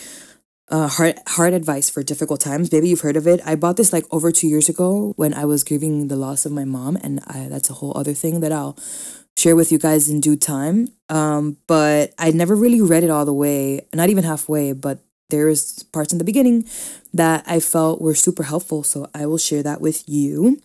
Uh, 0.69 0.88
hard, 0.89 1.15
hard 1.27 1.53
advice 1.53 1.89
for 1.89 2.03
difficult 2.03 2.41
times. 2.41 2.71
Maybe 2.71 2.89
you've 2.89 3.01
heard 3.01 3.15
of 3.15 3.25
it. 3.25 3.39
I 3.45 3.56
bought 3.56 3.77
this 3.77 3.93
like 3.93 4.06
over 4.12 4.34
two 4.34 4.47
years 4.47 4.67
ago 4.67 5.13
when 5.15 5.34
I 5.34 5.45
was 5.45 5.63
grieving 5.63 6.10
the 6.10 6.17
loss 6.17 6.45
of 6.45 6.51
my 6.51 6.65
mom, 6.65 6.97
and 6.97 7.21
I, 7.25 7.47
that's 7.49 7.69
a 7.69 7.73
whole 7.73 7.97
other 7.97 8.13
thing 8.13 8.41
that 8.41 8.51
I'll 8.51 8.77
share 9.38 9.56
with 9.56 9.71
you 9.71 9.77
guys 9.77 10.10
in 10.10 10.19
due 10.19 10.36
time. 10.36 10.89
Um, 11.08 11.56
but 11.67 12.13
I 12.17 12.32
never 12.32 12.53
really 12.53 12.82
read 12.82 13.06
it 13.06 13.10
all 13.10 13.23
the 13.23 13.34
way, 13.34 13.86
not 13.93 14.10
even 14.10 14.25
halfway, 14.25 14.73
but 14.73 14.99
there's 15.30 15.84
parts 15.84 16.12
in 16.12 16.17
the 16.17 16.25
beginning 16.25 16.67
that 17.13 17.43
I 17.47 17.62
felt 17.62 18.01
were 18.01 18.15
super 18.15 18.43
helpful. 18.43 18.84
So 18.84 19.10
I 19.13 19.25
will 19.25 19.38
share 19.38 19.63
that 19.63 19.80
with 19.80 20.03
you. 20.08 20.62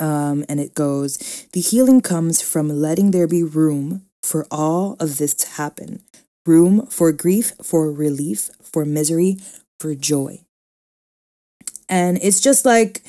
Um, 0.00 0.44
and 0.48 0.60
it 0.60 0.74
goes 0.74 1.18
The 1.52 1.60
healing 1.60 2.00
comes 2.00 2.40
from 2.40 2.68
letting 2.68 3.10
there 3.10 3.26
be 3.26 3.42
room 3.42 4.06
for 4.22 4.46
all 4.50 4.96
of 5.00 5.18
this 5.18 5.34
to 5.34 5.48
happen 5.50 6.02
room 6.46 6.86
for 6.86 7.12
grief, 7.12 7.52
for 7.62 7.92
relief, 7.92 8.50
for 8.62 8.84
misery, 8.84 9.38
for 9.78 9.94
joy. 9.94 10.40
And 11.88 12.18
it's 12.22 12.40
just 12.40 12.64
like, 12.64 13.02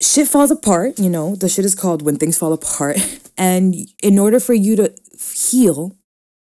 shit 0.00 0.28
falls 0.28 0.50
apart, 0.50 0.98
you 0.98 1.08
know, 1.08 1.36
the 1.36 1.48
shit 1.48 1.64
is 1.64 1.74
called 1.74 2.02
when 2.02 2.16
things 2.16 2.38
fall 2.38 2.52
apart. 2.52 2.98
And 3.38 3.74
in 4.02 4.18
order 4.18 4.38
for 4.38 4.52
you 4.52 4.76
to 4.76 4.92
heal, 5.18 5.96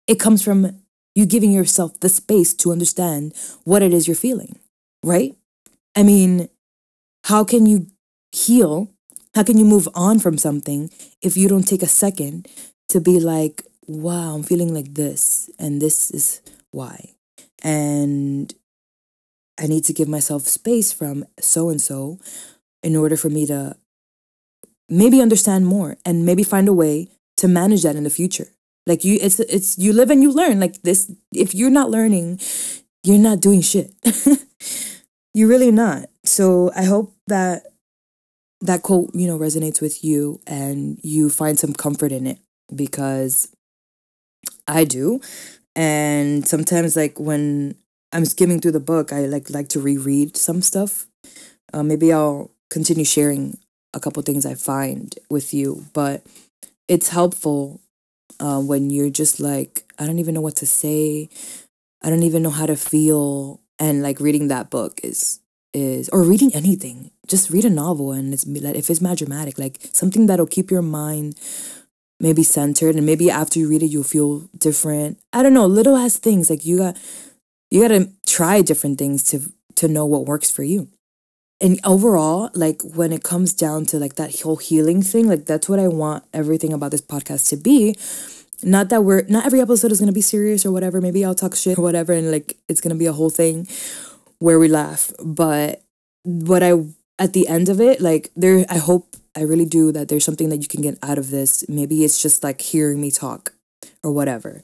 it 0.07 0.21
comes 0.21 0.43
from 0.43 0.83
you 1.15 1.25
giving 1.25 1.51
yourself 1.51 1.99
the 2.01 2.11
space 2.11 2.53
to 2.55 2.73
understand 2.73 3.33
what 3.65 3.83
it 3.83 3.93
is 3.93 4.07
you're 4.07 4.15
feeling, 4.15 4.59
right? 5.03 5.35
I 5.97 6.03
mean, 6.03 6.49
how 7.25 7.43
can 7.43 7.65
you 7.65 7.87
heal? 8.33 8.91
How 9.35 9.43
can 9.45 9.59
you 9.59 9.65
move 9.65 9.89
on 9.95 10.19
from 10.19 10.37
something 10.37 10.91
if 11.23 11.37
you 11.37 11.49
don't 11.49 11.67
take 11.67 11.83
a 11.83 11.89
second 11.89 12.49
to 12.91 13.01
be 13.01 13.19
like, 13.19 13.65
wow, 13.87 14.35
I'm 14.35 14.43
feeling 14.43 14.75
like 14.75 14.95
this, 14.95 15.51
and 15.59 15.81
this 15.81 16.11
is 16.11 16.41
why. 16.71 17.15
And 17.63 18.53
I 19.59 19.67
need 19.67 19.85
to 19.85 19.93
give 19.93 20.09
myself 20.09 20.43
space 20.43 20.93
from 20.93 21.25
so 21.41 21.71
and 21.71 21.81
so 21.81 22.19
in 22.83 22.97
order 22.97 23.17
for 23.17 23.31
me 23.31 23.47
to 23.47 23.77
maybe 24.89 25.21
understand 25.23 25.67
more 25.67 25.97
and 26.05 26.27
maybe 26.27 26.43
find 26.43 26.69
a 26.69 26.73
way 26.73 27.09
to 27.37 27.49
manage 27.49 27.83
that 27.83 27.97
in 27.97 28.05
the 28.05 28.11
future 28.11 28.49
like 28.87 29.03
you 29.03 29.19
it's 29.23 29.41
it's 29.41 29.79
you 29.79 29.95
live 29.95 30.11
and 30.11 30.23
you 30.23 30.31
learn 30.31 30.61
like 30.61 30.83
this 30.83 31.11
if 31.33 31.55
you're 31.55 31.71
not 31.71 31.91
learning 31.91 32.39
you're 33.05 33.19
not 33.19 33.41
doing 33.41 33.61
shit. 33.61 33.93
you're 35.35 35.49
really 35.49 35.71
not. 35.71 36.07
So 36.25 36.73
I 36.75 36.85
hope 36.85 37.15
that 37.29 37.67
that 38.63 38.83
quote, 38.83 39.11
you 39.15 39.27
know, 39.27 39.39
resonates 39.39 39.83
with 39.83 40.03
you 40.03 40.41
and 40.47 40.99
you 41.03 41.29
find 41.29 41.59
some 41.59 41.75
comfort 41.75 42.13
in 42.13 42.27
it 42.27 42.39
because 42.75 43.54
I 44.67 44.85
do. 44.85 45.21
And 45.77 46.47
sometimes 46.47 46.97
like 46.97 47.19
when 47.19 47.75
I'm 48.13 48.25
skimming 48.25 48.61
through 48.61 48.73
the 48.73 48.81
book, 48.81 49.13
I 49.13 49.27
like 49.27 49.51
like 49.51 49.69
to 49.71 49.81
reread 49.81 50.37
some 50.37 50.63
stuff. 50.63 51.07
Uh, 51.73 51.83
maybe 51.83 52.13
I'll 52.13 52.51
continue 52.71 53.05
sharing 53.05 53.59
a 53.93 54.01
couple 54.01 54.23
things 54.23 54.47
I 54.47 54.55
find 54.55 55.15
with 55.31 55.53
you, 55.53 55.87
but 55.93 56.23
it's 56.89 57.09
helpful 57.09 57.81
uh, 58.41 58.61
when 58.61 58.91
you're 58.91 59.11
just 59.11 59.41
like 59.41 59.85
I 59.99 60.07
don't 60.07 60.19
even 60.19 60.35
know 60.35 60.41
what 60.41 60.57
to 60.57 60.67
say. 60.67 61.29
I 62.03 62.11
don't 62.11 62.23
even 62.23 62.43
know 62.43 62.51
how 62.51 62.67
to 62.67 62.77
feel, 62.77 63.61
and 63.79 64.03
like 64.03 64.21
reading 64.21 64.49
that 64.49 64.71
book 64.71 65.01
is 65.03 65.41
is 65.73 66.09
or 66.11 66.23
reading 66.23 66.55
anything. 66.55 67.11
Just 67.27 67.51
read 67.51 67.65
a 67.65 67.71
novel, 67.71 68.13
and 68.13 68.33
it's 68.33 68.45
if 68.47 68.91
it's 68.91 69.01
mad 69.01 69.19
dramatic, 69.19 69.59
like 69.59 69.79
something 69.93 70.27
that'll 70.27 70.47
keep 70.47 70.71
your 70.71 70.83
mind 70.83 71.37
maybe 72.25 72.43
centered 72.43 72.97
and 72.97 73.05
maybe 73.05 73.31
after 73.31 73.59
you 73.59 73.69
read 73.69 73.83
it 73.83 73.93
you'll 73.93 74.03
feel 74.03 74.49
different. 74.57 75.21
I 75.35 75.43
don't 75.43 75.53
know 75.53 75.67
little 75.67 75.95
ass 75.95 76.17
things 76.17 76.49
like 76.49 76.65
you 76.65 76.79
got 76.79 76.97
you 77.71 77.83
got 77.83 77.89
to 77.89 78.11
try 78.27 78.63
different 78.63 78.99
things 78.99 79.23
to 79.25 79.53
to 79.77 79.89
know 79.89 80.07
what 80.07 80.25
works 80.25 80.51
for 80.51 80.65
you. 80.65 80.89
And 81.61 81.79
overall 81.85 82.51
like 82.55 82.81
when 82.83 83.13
it 83.13 83.23
comes 83.23 83.53
down 83.53 83.85
to 83.87 83.99
like 83.99 84.15
that 84.15 84.41
whole 84.41 84.57
healing 84.57 85.03
thing 85.03 85.29
like 85.29 85.45
that's 85.45 85.69
what 85.69 85.79
i 85.79 85.87
want 85.87 86.25
everything 86.33 86.73
about 86.73 86.91
this 86.93 87.03
podcast 87.03 87.49
to 87.51 87.57
be. 87.57 87.95
Not 88.63 88.89
that 88.89 89.05
we're 89.05 89.25
not 89.29 89.45
every 89.45 89.61
episode 89.61 89.93
is 89.93 90.01
going 90.01 90.15
to 90.15 90.21
be 90.23 90.33
serious 90.35 90.65
or 90.65 90.73
whatever 90.73 91.03
maybe 91.03 91.25
i'll 91.25 91.35
talk 91.43 91.55
shit 91.55 91.79
or 91.79 91.83
whatever 91.83 92.15
and 92.15 92.31
like 92.31 92.57
it's 92.69 92.81
going 92.81 92.97
to 92.97 93.03
be 93.05 93.11
a 93.13 93.13
whole 93.13 93.31
thing 93.31 93.69
where 94.39 94.59
we 94.59 94.69
laugh. 94.69 95.13
But 95.23 95.83
what 96.23 96.63
i 96.63 96.73
at 97.19 97.35
the 97.35 97.47
end 97.49 97.69
of 97.69 97.81
it 97.83 98.01
like 98.01 98.31
there 98.35 98.65
i 98.71 98.79
hope 98.79 99.14
I 99.37 99.43
really 99.43 99.65
do 99.65 99.93
that 99.93 100.09
there's 100.09 100.25
something 100.25 100.49
that 100.51 100.63
you 100.63 100.69
can 100.69 100.83
get 100.83 100.99
out 101.03 101.19
of 101.19 101.31
this. 101.31 101.69
Maybe 101.69 102.05
it's 102.05 102.21
just 102.23 102.43
like 102.45 102.61
hearing 102.61 103.01
me 103.01 103.11
talk 103.11 103.55
or 104.03 104.13
whatever. 104.13 104.63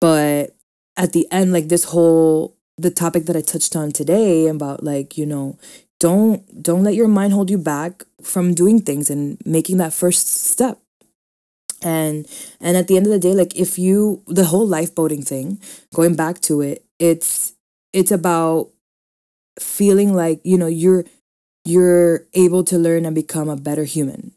But 0.00 0.56
at 0.96 1.12
the 1.12 1.26
end, 1.30 1.52
like 1.52 1.68
this 1.68 1.84
whole 1.84 2.56
the 2.76 2.90
topic 2.90 3.26
that 3.26 3.36
I 3.36 3.40
touched 3.40 3.74
on 3.74 3.90
today 3.90 4.46
about 4.46 4.84
like, 4.84 5.18
you 5.18 5.26
know, 5.26 5.58
don't 6.00 6.62
don't 6.62 6.84
let 6.84 6.94
your 6.94 7.08
mind 7.08 7.32
hold 7.32 7.50
you 7.50 7.58
back 7.58 8.04
from 8.22 8.54
doing 8.54 8.80
things 8.80 9.10
and 9.10 9.38
making 9.44 9.78
that 9.78 9.92
first 9.92 10.28
step. 10.28 10.78
And 11.82 12.26
and 12.60 12.76
at 12.76 12.88
the 12.88 12.96
end 12.96 13.06
of 13.06 13.12
the 13.12 13.18
day, 13.18 13.34
like 13.34 13.56
if 13.56 13.78
you 13.78 14.22
the 14.26 14.46
whole 14.46 14.68
lifeboating 14.68 15.26
thing, 15.26 15.60
going 15.94 16.14
back 16.14 16.40
to 16.42 16.60
it, 16.60 16.84
it's 16.98 17.54
it's 17.92 18.10
about 18.10 18.70
feeling 19.58 20.14
like, 20.14 20.40
you 20.44 20.58
know, 20.58 20.66
you're 20.66 21.04
you're 21.64 22.26
able 22.34 22.64
to 22.64 22.78
learn 22.78 23.04
and 23.04 23.14
become 23.14 23.48
a 23.48 23.56
better 23.56 23.84
human 23.84 24.32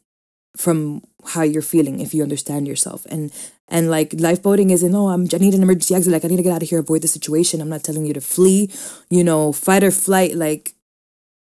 from 0.58 1.02
how 1.30 1.44
you're 1.44 1.62
feeling 1.62 2.00
if 2.00 2.14
you 2.14 2.24
understand 2.24 2.68
yourself. 2.68 3.06
And 3.06 3.32
and 3.68 3.90
like 3.90 4.10
lifeboating 4.12 4.72
isn't 4.72 4.94
oh 4.94 5.10
I'm 5.10 5.28
I 5.34 5.38
need 5.38 5.54
an 5.54 5.64
emergency 5.64 5.96
exit. 5.96 6.12
Like 6.12 6.26
I 6.26 6.28
need 6.28 6.38
to 6.38 6.44
get 6.44 6.54
out 6.54 6.64
of 6.64 6.70
here 6.70 6.80
avoid 6.80 7.02
the 7.02 7.08
situation. 7.08 7.62
I'm 7.62 7.70
not 7.70 7.84
telling 7.84 8.06
you 8.06 8.14
to 8.14 8.22
flee. 8.22 8.70
You 9.10 9.24
know 9.24 9.54
fight 9.54 9.84
or 9.84 9.92
flight 9.92 10.36
like 10.36 10.74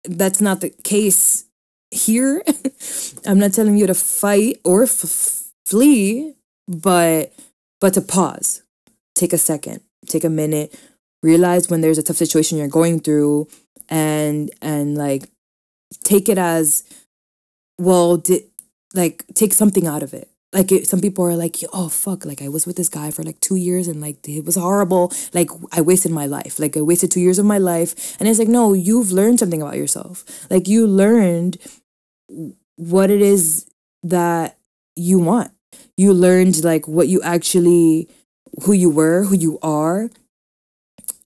that's 0.04 0.41
not 0.41 0.62
the 0.62 0.70
case 0.70 1.46
here. 1.91 2.41
I'm 3.26 3.39
not 3.39 3.54
telling 3.54 3.78
you 3.78 3.88
to 3.88 3.94
fight 3.94 4.60
or 4.63 4.88
flee 4.88 6.36
but 6.67 7.34
but 7.80 7.94
to 7.96 8.02
pause. 8.02 8.63
Take 9.15 9.34
a 9.34 9.38
second. 9.38 9.82
Take 10.08 10.24
a 10.24 10.30
minute. 10.30 10.80
Realize 11.22 11.70
when 11.70 11.82
there's 11.82 11.98
a 11.98 12.04
tough 12.04 12.17
situation 12.17 12.58
you're 12.58 12.67
going 12.67 13.02
through 13.02 13.48
and 13.89 14.50
and 14.62 14.98
like 14.98 15.30
take 16.04 16.30
it 16.30 16.38
as 16.38 16.84
well 17.78 18.18
did 18.18 18.44
like 18.94 19.26
take 19.34 19.54
something 19.54 19.88
out 19.88 20.04
of 20.04 20.14
it. 20.14 20.30
Like 20.54 20.72
it, 20.72 20.86
some 20.86 21.00
people 21.00 21.24
are 21.26 21.36
like 21.36 21.58
oh 21.72 21.88
fuck 21.88 22.26
like 22.26 22.42
i 22.42 22.50
was 22.50 22.68
with 22.68 22.76
this 22.76 22.90
guy 22.90 23.10
for 23.10 23.24
like 23.24 23.40
two 23.40 23.56
years 23.56 23.88
and 23.88 24.02
like 24.02 24.28
it 24.28 24.46
was 24.46 24.56
horrible. 24.56 25.14
Like 25.34 25.50
i 25.72 25.82
wasted 25.82 26.12
my 26.12 26.26
life. 26.26 26.60
Like 26.60 26.76
i 26.76 26.82
wasted 26.82 27.12
two 27.12 27.22
years 27.22 27.40
of 27.40 27.46
my 27.46 27.58
life. 27.58 28.18
And 28.20 28.28
it's 28.28 28.40
like 28.40 28.48
no 28.50 28.74
you've 28.74 29.12
learned 29.12 29.40
something 29.40 29.62
about 29.62 29.78
yourself. 29.78 30.26
Like 30.50 30.68
you 30.68 30.88
learned 30.88 31.58
what 32.76 33.10
it 33.10 33.22
is 33.22 33.70
that 34.04 34.58
you 34.96 35.20
want. 35.20 35.52
You 35.96 36.14
learned 36.14 36.64
like 36.64 36.88
what 36.88 37.08
you 37.08 37.22
actually 37.22 38.10
who 38.64 38.74
you 38.74 38.90
were 38.90 39.24
who 39.24 39.36
you 39.36 39.58
are 39.62 40.10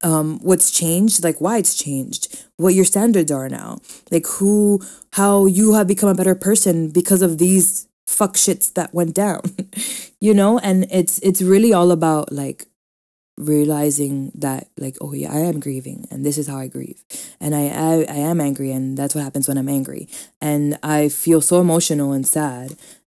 um, 0.05 0.39
what's 0.43 0.69
changed, 0.69 1.23
like 1.23 1.41
why 1.41 1.57
it's 1.57 1.73
changed, 1.73 2.45
what 2.57 2.75
your 2.75 2.85
standards 2.85 3.31
are 3.31 3.49
now, 3.49 3.79
like 4.11 4.27
who, 4.27 4.79
how 5.13 5.47
you 5.47 5.73
have 5.73 5.87
become 5.87 6.09
a 6.09 6.13
better 6.13 6.35
person 6.35 6.91
because 6.91 7.23
of 7.23 7.39
these 7.39 7.87
fuck 8.05 8.35
shits 8.35 8.71
that 8.75 8.93
went 8.93 9.15
down, 9.15 9.41
you 10.21 10.35
know? 10.35 10.59
And 10.59 10.85
it's, 10.91 11.17
it's 11.19 11.41
really 11.41 11.73
all 11.73 11.89
about 11.91 12.31
like 12.31 12.67
realizing 13.35 14.31
that 14.35 14.69
like, 14.77 14.95
oh 15.01 15.13
yeah, 15.13 15.33
I 15.33 15.39
am 15.39 15.59
grieving 15.59 16.07
and 16.11 16.23
this 16.23 16.37
is 16.37 16.47
how 16.47 16.59
I 16.59 16.67
grieve. 16.67 17.03
And 17.41 17.55
I, 17.55 17.69
I, 17.69 18.05
I 18.07 18.17
am 18.17 18.39
angry 18.39 18.71
and 18.71 18.95
that's 18.95 19.15
what 19.15 19.23
happens 19.23 19.47
when 19.47 19.57
I'm 19.57 19.67
angry. 19.67 20.07
And 20.39 20.77
I 20.83 21.09
feel 21.09 21.41
so 21.41 21.59
emotional 21.59 22.11
and 22.11 22.27
sad. 22.27 22.75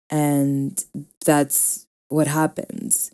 And 0.10 0.82
that's 1.26 1.86
what 2.08 2.28
happens. 2.28 3.12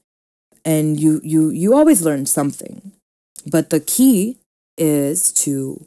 And 0.64 1.00
you, 1.00 1.22
you, 1.24 1.50
you 1.50 1.74
always 1.74 2.04
learn 2.04 2.28
something 2.28 2.94
but 3.46 3.70
the 3.70 3.80
key 3.80 4.40
is 4.78 5.32
to 5.34 5.86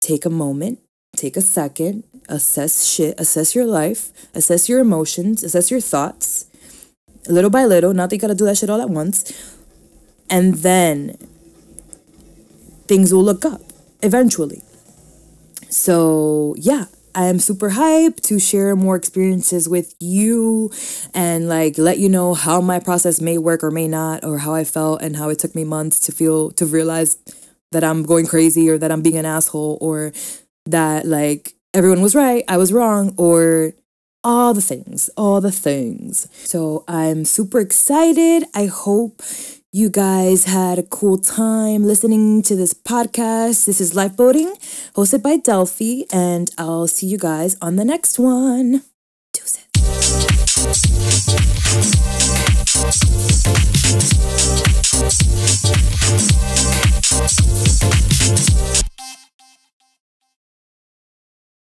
take 0.00 0.24
a 0.24 0.30
moment, 0.30 0.80
take 1.16 1.36
a 1.36 1.40
second, 1.40 2.04
assess 2.28 2.84
shit, 2.84 3.18
assess 3.18 3.54
your 3.54 3.66
life, 3.66 4.10
assess 4.34 4.68
your 4.68 4.80
emotions, 4.80 5.42
assess 5.42 5.70
your 5.70 5.80
thoughts, 5.80 6.46
little 7.28 7.50
by 7.50 7.64
little. 7.64 7.94
Not 7.94 8.10
that 8.10 8.16
you 8.16 8.20
gotta 8.20 8.34
do 8.34 8.44
that 8.46 8.58
shit 8.58 8.70
all 8.70 8.80
at 8.80 8.90
once. 8.90 9.32
And 10.28 10.54
then 10.56 11.16
things 12.86 13.12
will 13.12 13.22
look 13.22 13.44
up 13.44 13.60
eventually. 14.02 14.62
So, 15.68 16.54
yeah, 16.58 16.86
I 17.14 17.26
am 17.26 17.38
super 17.38 17.70
hyped 17.70 18.22
to 18.22 18.38
share 18.38 18.74
more 18.76 18.96
experiences 18.96 19.68
with 19.68 19.94
you 20.00 20.70
and 21.14 21.48
like 21.48 21.78
let 21.78 21.98
you 21.98 22.08
know 22.08 22.34
how 22.34 22.60
my 22.60 22.78
process 22.78 23.20
may 23.20 23.38
work 23.38 23.62
or 23.62 23.70
may 23.70 23.88
not, 23.88 24.24
or 24.24 24.38
how 24.38 24.54
I 24.54 24.64
felt 24.64 25.02
and 25.02 25.16
how 25.16 25.28
it 25.28 25.38
took 25.38 25.54
me 25.54 25.64
months 25.64 25.98
to 26.00 26.12
feel 26.12 26.50
to 26.52 26.66
realize 26.66 27.18
that 27.72 27.84
I'm 27.84 28.02
going 28.02 28.26
crazy 28.26 28.68
or 28.68 28.78
that 28.78 28.92
I'm 28.92 29.02
being 29.02 29.16
an 29.16 29.26
asshole 29.26 29.78
or 29.80 30.12
that 30.66 31.06
like 31.06 31.54
everyone 31.74 32.02
was 32.02 32.14
right, 32.14 32.44
I 32.48 32.56
was 32.56 32.72
wrong, 32.72 33.14
or 33.16 33.72
all 34.24 34.54
the 34.54 34.62
things, 34.62 35.10
all 35.16 35.40
the 35.40 35.50
things. 35.52 36.28
So 36.48 36.84
I'm 36.86 37.24
super 37.24 37.58
excited. 37.58 38.44
I 38.54 38.66
hope 38.66 39.22
you 39.74 39.88
guys 39.88 40.44
had 40.44 40.78
a 40.78 40.82
cool 40.82 41.16
time 41.16 41.82
listening 41.82 42.42
to 42.42 42.54
this 42.54 42.74
podcast. 42.74 43.64
This 43.64 43.80
is 43.80 43.94
Lifeboating, 43.94 44.52
hosted 44.92 45.22
by 45.22 45.38
Delphi, 45.38 46.02
and 46.12 46.50
I'll 46.58 46.86
see 46.86 47.06
you 47.06 47.16
guys 47.16 47.56
on 47.62 47.76
the 47.76 47.84
next 47.84 48.18
one. 48.18 48.82
Deuces. 49.32 49.62